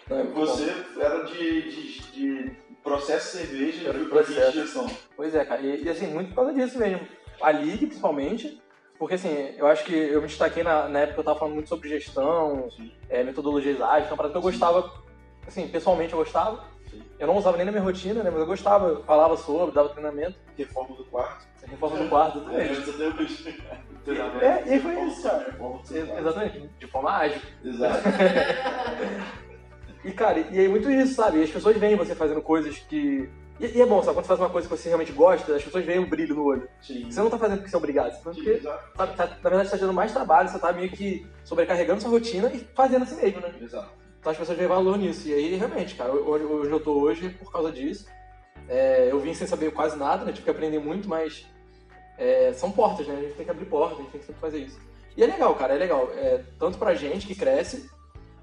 Não, 0.09 0.17
é. 0.17 0.23
Você 0.23 0.69
era 0.97 1.23
de, 1.25 1.61
de, 1.61 2.11
de 2.11 2.57
processo 2.83 3.37
de 3.37 3.45
cerveja 3.45 3.89
Era 3.89 3.99
e 3.99 4.03
de 4.03 4.09
processo. 4.09 4.51
gestão. 4.51 4.89
Pois 5.15 5.35
é, 5.35 5.45
cara. 5.45 5.61
E, 5.61 5.83
e, 5.83 5.89
assim, 5.89 6.07
muito 6.07 6.29
por 6.29 6.37
causa 6.37 6.53
disso 6.55 6.79
mesmo. 6.79 7.07
A 7.39 7.51
Ligue, 7.51 7.85
principalmente. 7.85 8.62
Porque 9.03 9.15
assim, 9.15 9.53
eu 9.57 9.67
acho 9.67 9.83
que 9.83 9.93
eu 9.93 10.21
me 10.21 10.27
destaquei 10.27 10.63
na, 10.63 10.87
na 10.87 10.99
época 10.99 11.15
que 11.15 11.19
eu 11.19 11.23
tava 11.25 11.37
falando 11.37 11.55
muito 11.55 11.67
sobre 11.67 11.89
gestão, 11.89 12.69
é, 13.09 13.21
metodologias 13.21 13.81
ágeis, 13.81 14.05
então, 14.05 14.15
para 14.15 14.29
que 14.29 14.37
eu 14.37 14.41
gostava, 14.41 14.93
assim, 15.45 15.67
pessoalmente 15.67 16.13
eu 16.13 16.19
gostava. 16.19 16.63
Sim. 16.89 17.03
Eu 17.19 17.27
não 17.27 17.35
usava 17.35 17.57
nem 17.57 17.65
na 17.65 17.73
minha 17.73 17.83
rotina, 17.83 18.23
né? 18.23 18.29
Mas 18.29 18.39
eu 18.39 18.45
gostava, 18.45 18.87
eu 18.87 19.03
falava 19.03 19.35
sobre, 19.35 19.75
dava 19.75 19.89
treinamento, 19.89 20.39
Reforma 20.57 20.95
do 20.95 21.03
quarto. 21.03 21.45
reforma 21.67 21.97
do 21.97 22.07
quarto, 22.07 22.49
É, 22.49 22.71
exatamente. 22.71 22.87
eu 22.87 22.97
tenho 22.97 23.13
visto. 23.17 23.49
É, 24.41 24.73
e 24.73 24.79
foi 24.79 25.01
isso, 25.03 25.23
cara. 25.23 25.53
Exatamente, 25.91 26.69
de 26.79 26.87
forma 26.87 27.11
ágil. 27.11 27.41
Exato. 27.61 28.03
E, 30.05 30.11
cara, 30.11 30.37
e 30.51 30.59
aí 30.59 30.67
muito 30.67 30.91
isso, 30.91 31.15
sabe? 31.15 31.39
E 31.39 31.43
as 31.43 31.49
pessoas 31.49 31.77
veem 31.77 31.95
você 31.95 32.13
fazendo 32.13 32.41
coisas 32.41 32.77
que. 32.77 33.29
E, 33.59 33.77
e 33.77 33.81
é 33.81 33.85
bom, 33.85 34.01
sabe? 34.01 34.15
Quando 34.15 34.23
você 34.25 34.27
faz 34.29 34.39
uma 34.39 34.49
coisa 34.49 34.67
que 34.67 34.75
você 34.75 34.89
realmente 34.89 35.11
gosta, 35.11 35.55
as 35.55 35.63
pessoas 35.63 35.85
veem 35.85 35.99
o 35.99 36.07
brilho 36.07 36.35
no 36.35 36.43
olho. 36.43 36.67
Sim. 36.81 37.09
Você 37.09 37.19
não 37.19 37.29
tá 37.29 37.37
fazendo 37.37 37.57
porque 37.57 37.69
você 37.69 37.75
é 37.75 37.77
obrigado, 37.77 38.11
você 38.11 38.23
tá 38.23 38.33
Sim, 38.33 38.43
porque, 38.43 38.49
exato. 38.57 38.93
tá, 38.97 39.07
tá- 39.07 39.27
na 39.27 39.49
verdade, 39.49 39.69
você 39.69 39.75
tá 39.75 39.77
tendo 39.77 39.93
mais 39.93 40.11
trabalho, 40.11 40.49
você 40.49 40.59
tá 40.59 40.73
meio 40.73 40.89
que 40.89 41.25
sobrecarregando 41.43 42.01
sua 42.01 42.09
rotina 42.09 42.51
e 42.53 42.59
fazendo 42.75 43.03
assim 43.03 43.15
mesmo, 43.15 43.41
né? 43.41 43.53
Exato. 43.61 43.89
Então 44.19 44.31
as 44.31 44.37
pessoas 44.37 44.57
veem 44.57 44.69
valor 44.69 44.97
nisso. 44.97 45.27
E 45.27 45.33
aí, 45.33 45.55
realmente, 45.55 45.95
cara, 45.95 46.11
onde, 46.13 46.45
onde 46.45 46.69
eu 46.69 46.79
tô 46.79 46.93
hoje 46.99 47.29
por 47.29 47.51
causa 47.51 47.71
disso. 47.71 48.07
É, 48.67 49.09
eu 49.11 49.19
vim 49.19 49.33
sem 49.33 49.45
saber 49.45 49.71
quase 49.71 49.97
nada, 49.97 50.23
né? 50.23 50.31
Tive 50.31 50.45
que 50.45 50.49
aprender 50.49 50.79
muito, 50.79 51.07
mas 51.09 51.45
é, 52.17 52.53
são 52.53 52.71
portas, 52.71 53.05
né? 53.05 53.15
A 53.17 53.21
gente 53.21 53.33
tem 53.33 53.45
que 53.45 53.51
abrir 53.51 53.65
portas, 53.65 53.99
a 53.99 54.01
gente 54.01 54.11
tem 54.11 54.19
que 54.21 54.25
sempre 54.25 54.41
fazer 54.41 54.59
isso. 54.59 54.79
E 55.17 55.23
é 55.23 55.27
legal, 55.27 55.53
cara, 55.55 55.75
é 55.75 55.77
legal. 55.77 56.09
É, 56.15 56.41
tanto 56.57 56.77
pra 56.77 56.95
gente 56.95 57.27
que 57.27 57.35
cresce, 57.35 57.89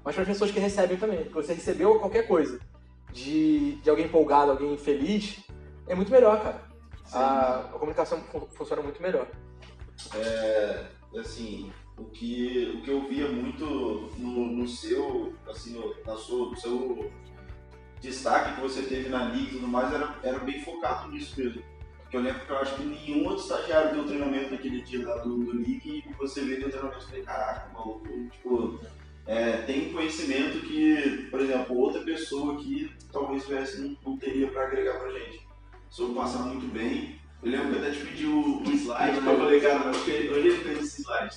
mas 0.03 0.13
para 0.13 0.21
as 0.21 0.27
pessoas 0.29 0.51
que 0.51 0.59
recebem 0.59 0.97
também. 0.97 1.23
Porque 1.23 1.33
você 1.41 1.53
recebeu 1.53 1.99
qualquer 1.99 2.27
coisa 2.27 2.59
de, 3.13 3.75
de 3.75 3.89
alguém 3.89 4.05
empolgado, 4.05 4.51
alguém 4.51 4.77
feliz, 4.77 5.39
é 5.87 5.95
muito 5.95 6.11
melhor, 6.11 6.41
cara. 6.41 6.61
A, 7.13 7.55
a 7.59 7.79
comunicação 7.79 8.19
fun- 8.21 8.47
funciona 8.51 8.81
muito 8.81 9.01
melhor. 9.01 9.27
assim, 11.19 11.71
o 11.97 12.05
que, 12.05 12.73
o 12.75 12.81
que 12.81 12.89
eu 12.89 13.07
via 13.07 13.27
muito 13.27 13.65
no, 14.17 14.45
no 14.47 14.67
seu, 14.67 15.33
assim, 15.47 15.73
no, 15.73 15.93
na 16.05 16.15
sua, 16.15 16.49
no 16.49 16.55
seu 16.57 17.11
destaque 17.99 18.55
que 18.55 18.61
você 18.61 18.81
teve 18.83 19.09
na 19.09 19.25
liga 19.25 19.49
e 19.49 19.53
tudo 19.55 19.67
mais, 19.67 19.93
era, 19.93 20.15
era 20.23 20.39
bem 20.39 20.63
focado 20.63 21.09
nisso 21.11 21.39
mesmo. 21.39 21.61
Porque 22.01 22.17
eu 22.17 22.21
lembro 22.21 22.45
que 22.45 22.51
eu 22.51 22.57
acho 22.57 22.75
que 22.75 22.83
nenhum 22.83 23.25
outro 23.25 23.43
estagiário 23.43 23.93
deu 23.93 24.05
treinamento 24.05 24.51
naquele 24.51 24.81
dia 24.81 25.07
lá 25.07 25.17
do, 25.17 25.37
do 25.37 25.51
League 25.53 26.03
e 26.05 26.13
você 26.13 26.41
vê 26.41 26.57
deu 26.57 26.69
treinamento 26.69 27.03
e 27.03 27.07
falei, 27.07 27.23
caraca, 27.23 27.71
maluco, 27.73 28.07
tipo, 28.31 28.79
é, 29.27 29.57
tem 29.57 29.93
conhecimento 29.93 30.59
que, 30.61 31.27
por 31.29 31.39
exemplo, 31.39 31.77
outra 31.77 32.01
pessoa 32.01 32.55
aqui 32.55 32.91
talvez 33.11 33.45
tivesse, 33.45 33.81
não, 33.81 33.97
não 34.05 34.17
teria 34.17 34.47
para 34.47 34.67
agregar 34.67 34.99
pra 34.99 35.11
gente. 35.11 35.47
Soube 35.89 36.15
passar 36.15 36.39
muito 36.39 36.65
bem. 36.73 37.19
Eu 37.43 37.51
lembro 37.51 37.69
que 37.69 37.75
eu 37.75 37.81
até 37.81 37.91
te 37.91 38.05
pedi 38.05 38.25
o, 38.25 38.61
o 38.61 38.71
slide, 38.71 39.17
eu 39.17 39.23
falei, 39.23 39.61
cara, 39.61 39.89
acho 39.89 40.03
que 40.03 40.11
ele 40.11 40.51
fez 40.57 40.79
esse 40.79 41.01
slide. 41.01 41.35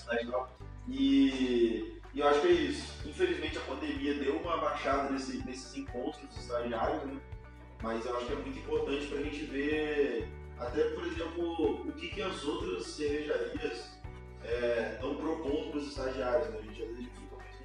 E, 0.89 2.01
e 2.15 2.21
eu 2.21 2.29
acho 2.29 2.41
que 2.41 2.49
é 2.49 2.53
isso. 2.53 3.09
Infelizmente 3.09 3.59
a 3.59 3.63
pandemia 3.63 4.15
deu 4.15 4.37
uma 4.37 4.59
baixada 4.59 5.11
nesse, 5.11 5.39
nesses 5.47 5.77
encontros 5.77 6.23
dos 6.27 6.39
estagiários, 6.39 7.03
né? 7.05 7.21
Mas 7.83 8.05
eu 8.05 8.17
acho 8.17 8.27
que 8.27 8.33
é 8.33 8.37
muito 8.37 8.59
importante 8.59 9.07
pra 9.07 9.23
gente 9.23 9.45
ver, 9.45 10.29
até 10.59 10.85
por 10.91 11.07
exemplo, 11.07 11.89
o 11.89 11.93
que, 11.93 12.09
que 12.09 12.23
as 12.23 12.45
outras 12.45 12.87
cervejarias 12.87 13.95
estão 14.93 15.15
propondo 15.17 15.71
para 15.71 15.79
os 15.81 15.89
estagiários. 15.89 16.49
Né? 16.51 16.59
A 16.61 16.63
gente 16.63 16.83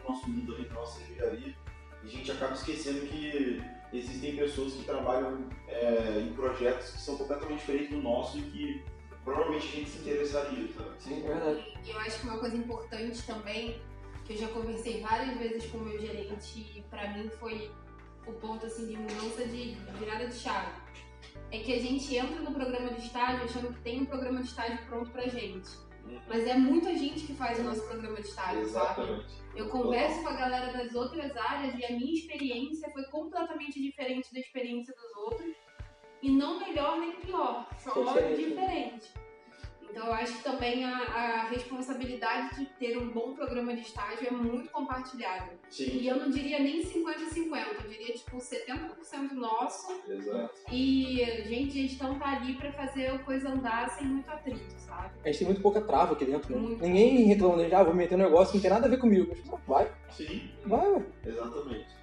nosso 0.10 0.30
mundo 0.30 0.56
ali, 0.56 0.70
nossa 0.70 1.00
cervejaria, 1.00 1.56
e 2.04 2.08
a 2.08 2.10
gente 2.10 2.32
acaba 2.32 2.54
esquecendo 2.54 3.02
que 3.08 3.62
existem 3.94 4.36
pessoas 4.36 4.74
que 4.74 4.84
trabalham 4.84 5.50
é, 5.68 6.20
em 6.22 6.34
projetos 6.34 6.92
que 6.92 7.02
são 7.02 7.18
completamente 7.18 7.60
diferentes 7.60 7.90
do 7.92 8.02
nosso 8.02 8.38
e 8.38 8.42
que 8.44 8.84
provavelmente 9.24 9.68
a 9.68 9.72
gente 9.72 9.90
se 9.90 10.00
interessaria, 10.00 10.68
sabe? 10.74 10.90
Sim, 11.00 11.26
é 11.26 11.28
verdade. 11.28 11.78
E 11.86 11.90
eu 11.90 12.00
acho 12.00 12.20
que 12.20 12.28
uma 12.28 12.38
coisa 12.40 12.56
importante 12.56 13.22
também, 13.24 13.82
que 14.26 14.34
eu 14.34 14.38
já 14.38 14.48
conversei 14.48 15.02
várias 15.02 15.38
vezes 15.38 15.70
com 15.70 15.80
o 15.80 15.86
meu 15.86 16.00
gerente 16.00 16.60
e 16.76 16.82
pra 16.90 17.10
mim 17.14 17.30
foi 17.40 17.72
o 18.28 18.34
ponto 18.34 18.66
assim 18.66 18.88
de 18.88 18.98
mudança 18.98 19.46
de 19.46 19.76
virada 19.98 20.28
de 20.28 20.36
chave. 20.36 20.72
É 21.52 21.60
que 21.60 21.74
a 21.74 21.80
gente 21.80 22.16
entra 22.16 22.40
no 22.42 22.54
programa 22.54 22.94
de 22.94 23.02
estágio 23.02 23.44
achando 23.44 23.74
que 23.74 23.82
tem 23.82 24.02
um 24.02 24.06
programa 24.06 24.42
de 24.42 24.48
estágio 24.48 24.78
pronto 24.86 25.10
pra 25.10 25.28
gente. 25.28 25.70
Mas 26.28 26.48
é 26.48 26.56
muita 26.56 26.96
gente 26.96 27.26
que 27.26 27.34
faz 27.34 27.60
o 27.60 27.64
nosso 27.64 27.82
programa 27.88 28.22
de 28.22 28.28
estágio, 28.28 28.66
sabe? 28.70 29.02
Exatamente. 29.02 29.40
Eu 29.56 29.70
converso 29.70 30.22
com 30.22 30.30
a 30.30 30.34
galera 30.34 30.72
das 30.72 30.94
outras 30.94 31.36
áreas 31.36 31.78
e 31.78 31.86
a 31.86 31.92
minha 31.92 32.14
experiência 32.14 32.90
foi 32.92 33.04
completamente 33.06 33.82
diferente 33.82 34.34
da 34.34 34.40
experiência 34.40 34.94
dos 34.96 35.18
outros. 35.18 35.56
E 36.22 36.30
não 36.30 36.60
melhor 36.60 37.00
nem 37.00 37.14
pior, 37.14 37.68
só 37.78 37.94
Só 37.94 38.14
diferente, 38.14 38.42
né? 38.42 38.48
diferente. 38.50 39.14
Então 39.90 40.06
eu 40.06 40.14
acho 40.14 40.38
que 40.38 40.44
também 40.44 40.84
a, 40.86 40.98
a 40.98 41.50
responsabilidade 41.50 42.56
de 42.58 42.66
ter 42.66 42.98
um 42.98 43.10
bom 43.10 43.34
programa 43.34 43.74
de 43.74 43.82
estágio 43.82 44.28
é 44.28 44.32
muito 44.32 44.70
compartilhada. 44.72 45.52
Sim, 45.70 46.00
E 46.00 46.08
eu 46.08 46.18
não 46.18 46.30
diria 46.30 46.60
nem 46.60 46.84
50-50, 46.84 47.84
eu 47.84 47.90
diria 47.90 48.14
tipo 48.14 48.38
70% 48.38 49.32
nosso 49.34 50.00
exato. 50.08 50.54
e 50.72 51.24
gente, 51.48 51.80
a 51.80 51.88
gestão 51.88 52.20
tá 52.20 52.34
ali 52.38 52.54
pra 52.54 52.72
fazer 52.74 53.08
a 53.08 53.20
coisa 53.20 53.50
andar 53.50 53.90
sem 53.90 54.08
muito 54.08 54.30
atrito, 54.30 54.76
sabe? 54.78 55.12
A 55.24 55.28
gente 55.28 55.40
tem 55.40 55.48
muito 55.48 55.62
pouca 55.62 55.82
trava 55.82 56.14
aqui 56.14 56.26
dentro, 56.26 56.54
né? 56.54 56.62
Muito. 56.62 56.82
Ninguém 56.82 57.26
reclama 57.26 57.66
de, 57.66 57.74
ah, 57.74 57.84
vou 57.84 57.94
meter 57.94 58.16
um 58.16 58.20
negócio 58.20 58.52
que 58.52 58.58
não 58.58 58.62
tem 58.62 58.72
nada 58.72 58.86
a 58.86 58.90
ver 58.90 58.98
comigo. 58.98 59.36
Mas, 59.50 59.60
vai, 59.68 59.92
Sim, 60.12 60.50
vai, 60.66 61.04
exatamente. 61.26 61.99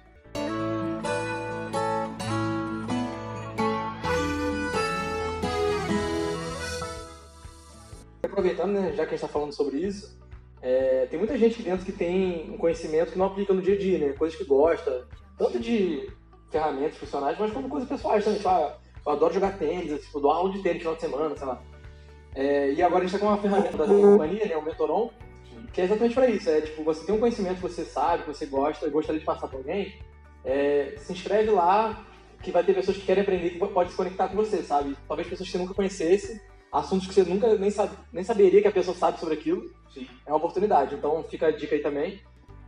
Aproveitando, 8.27 8.73
né, 8.73 8.93
já 8.93 9.05
que 9.05 9.13
a 9.13 9.17
gente 9.17 9.21
tá 9.21 9.27
falando 9.27 9.53
sobre 9.53 9.77
isso, 9.77 10.17
é, 10.61 11.05
tem 11.09 11.19
muita 11.19 11.37
gente 11.37 11.61
dentro 11.61 11.85
que 11.85 11.91
tem 11.91 12.51
um 12.51 12.57
conhecimento 12.57 13.11
que 13.11 13.17
não 13.17 13.25
aplica 13.25 13.53
no 13.53 13.61
dia 13.61 13.75
a 13.75 13.77
dia, 13.77 13.99
né? 13.99 14.13
Coisas 14.13 14.37
que 14.37 14.43
gosta, 14.43 15.07
tanto 15.37 15.59
de 15.59 16.09
ferramentas 16.51 16.97
funcionais, 16.97 17.37
mas 17.39 17.51
como 17.51 17.69
coisas 17.69 17.87
pessoais 17.87 18.23
também. 18.23 18.39
Tipo, 18.39 18.49
ah, 18.49 18.77
eu 19.05 19.11
adoro 19.11 19.33
jogar 19.33 19.57
tênis, 19.57 20.01
tipo, 20.01 20.19
dou 20.19 20.31
aula 20.31 20.51
de 20.51 20.61
tênis 20.61 20.77
no 20.77 20.79
final 20.81 20.95
de 20.95 21.01
semana, 21.01 21.37
sei 21.37 21.47
lá. 21.47 21.61
É, 22.35 22.71
e 22.73 22.83
agora 22.83 23.03
a 23.03 23.07
gente 23.07 23.13
tá 23.13 23.19
com 23.19 23.31
uma 23.31 23.41
ferramenta 23.41 23.77
da 23.77 23.85
companhia, 23.85 24.45
né, 24.45 24.57
o 24.57 24.63
Mentoron, 24.63 25.09
que 25.73 25.81
é 25.81 25.85
exatamente 25.85 26.13
para 26.13 26.27
isso. 26.27 26.49
É 26.49 26.61
tipo, 26.61 26.83
você 26.83 27.05
tem 27.05 27.15
um 27.15 27.19
conhecimento 27.19 27.55
que 27.55 27.61
você 27.61 27.83
sabe, 27.83 28.23
que 28.23 28.29
você 28.29 28.45
gosta 28.45 28.89
gostaria 28.89 29.19
de 29.19 29.25
passar 29.25 29.47
para 29.47 29.57
alguém, 29.57 29.93
é, 30.43 30.93
se 30.97 31.13
inscreve 31.13 31.49
lá, 31.49 32.05
que 32.41 32.51
vai 32.51 32.63
ter 32.63 32.73
pessoas 32.73 32.97
que 32.97 33.05
querem 33.05 33.23
aprender 33.23 33.51
que 33.51 33.67
pode 33.67 33.91
se 33.91 33.97
conectar 33.97 34.27
com 34.27 34.35
você, 34.35 34.61
sabe? 34.61 34.95
Talvez 35.07 35.27
pessoas 35.27 35.49
que 35.49 35.57
você 35.57 35.63
nunca 35.63 35.73
conhecesse, 35.73 36.41
assuntos 36.71 37.07
que 37.07 37.13
você 37.13 37.23
nunca 37.23 37.55
nem, 37.55 37.71
sabe, 37.71 37.95
nem 38.11 38.23
saberia 38.23 38.61
que 38.61 38.67
a 38.67 38.71
pessoa 38.71 38.95
sabe 38.95 39.19
sobre 39.19 39.35
aquilo. 39.35 39.69
Sim. 39.93 40.07
É 40.25 40.29
uma 40.29 40.37
oportunidade. 40.37 40.95
Então 40.95 41.23
fica 41.23 41.47
a 41.47 41.51
dica 41.51 41.75
aí 41.75 41.81
também, 41.81 42.21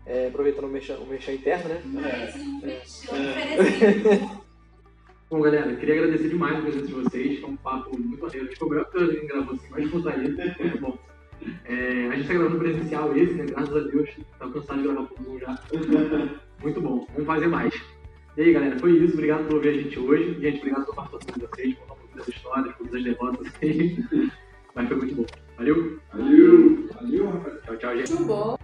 é, 0.05 0.27
aproveitando 0.27 0.65
o 0.65 0.69
merchan, 0.69 0.97
o 0.97 1.05
merchan 1.05 1.33
interno, 1.33 1.69
né? 1.69 1.81
É. 2.01 2.29
oferecido. 2.57 4.39
Bom, 5.29 5.41
galera, 5.41 5.75
queria 5.75 5.93
agradecer 5.93 6.29
demais 6.29 6.57
a 6.57 6.62
presença 6.62 6.88
de 6.88 6.93
vocês. 6.93 7.39
Foi 7.39 7.51
um 7.51 7.55
papo 7.57 7.95
muito 7.95 8.19
maneiro. 8.19 8.47
Ficou 8.47 8.67
bravo 8.67 8.89
que 8.89 8.97
a 8.97 9.05
gente 9.05 9.27
gravou 9.27 9.53
assim, 9.53 9.67
mas 9.69 9.91
pontaria. 9.91 10.55
É, 10.59 10.77
bom. 10.77 10.97
É, 11.65 12.09
a 12.12 12.15
gente 12.15 12.27
tá 12.27 12.33
gravando 12.33 12.57
presencial 12.57 13.15
esse, 13.15 13.33
né? 13.35 13.45
Graças 13.45 13.75
a 13.75 13.79
Deus. 13.79 14.09
Tá 14.39 14.49
cansado 14.49 14.81
de 14.81 14.88
gravar 14.88 15.03
por 15.03 15.23
Zoom 15.23 15.39
já. 15.39 15.59
Muito 16.63 16.81
bom. 16.81 17.05
Vamos 17.13 17.27
fazer 17.27 17.47
mais. 17.47 17.79
E 18.38 18.41
aí, 18.41 18.53
galera, 18.53 18.79
foi 18.79 18.91
isso. 18.93 19.13
Obrigado 19.13 19.45
por 19.45 19.57
ouvir 19.57 19.69
a 19.69 19.73
gente 19.73 19.99
hoje. 19.99 20.39
Gente, 20.41 20.57
obrigado 20.57 20.85
pela 20.85 20.95
participação 20.95 21.35
de 21.35 21.45
vocês, 21.45 21.75
por 22.23 22.34
contar 22.34 22.62
um 22.62 22.73
pouco 22.73 22.73
das 22.73 22.75
histórias, 22.75 22.75
por 22.75 22.89
das 22.89 23.03
derrotas. 23.03 23.47
assim. 23.55 24.32
Mas 24.75 24.88
foi 24.88 24.97
muito 24.97 25.15
bom. 25.15 25.25
Valeu. 25.58 25.99
Valeu! 26.13 26.89
Valeu, 26.93 27.29
rapaz! 27.32 27.62
Tchau, 27.63 27.77
tchau, 27.77 27.97
gente. 27.97 28.13
Muito 28.13 28.25
bom. 28.27 28.58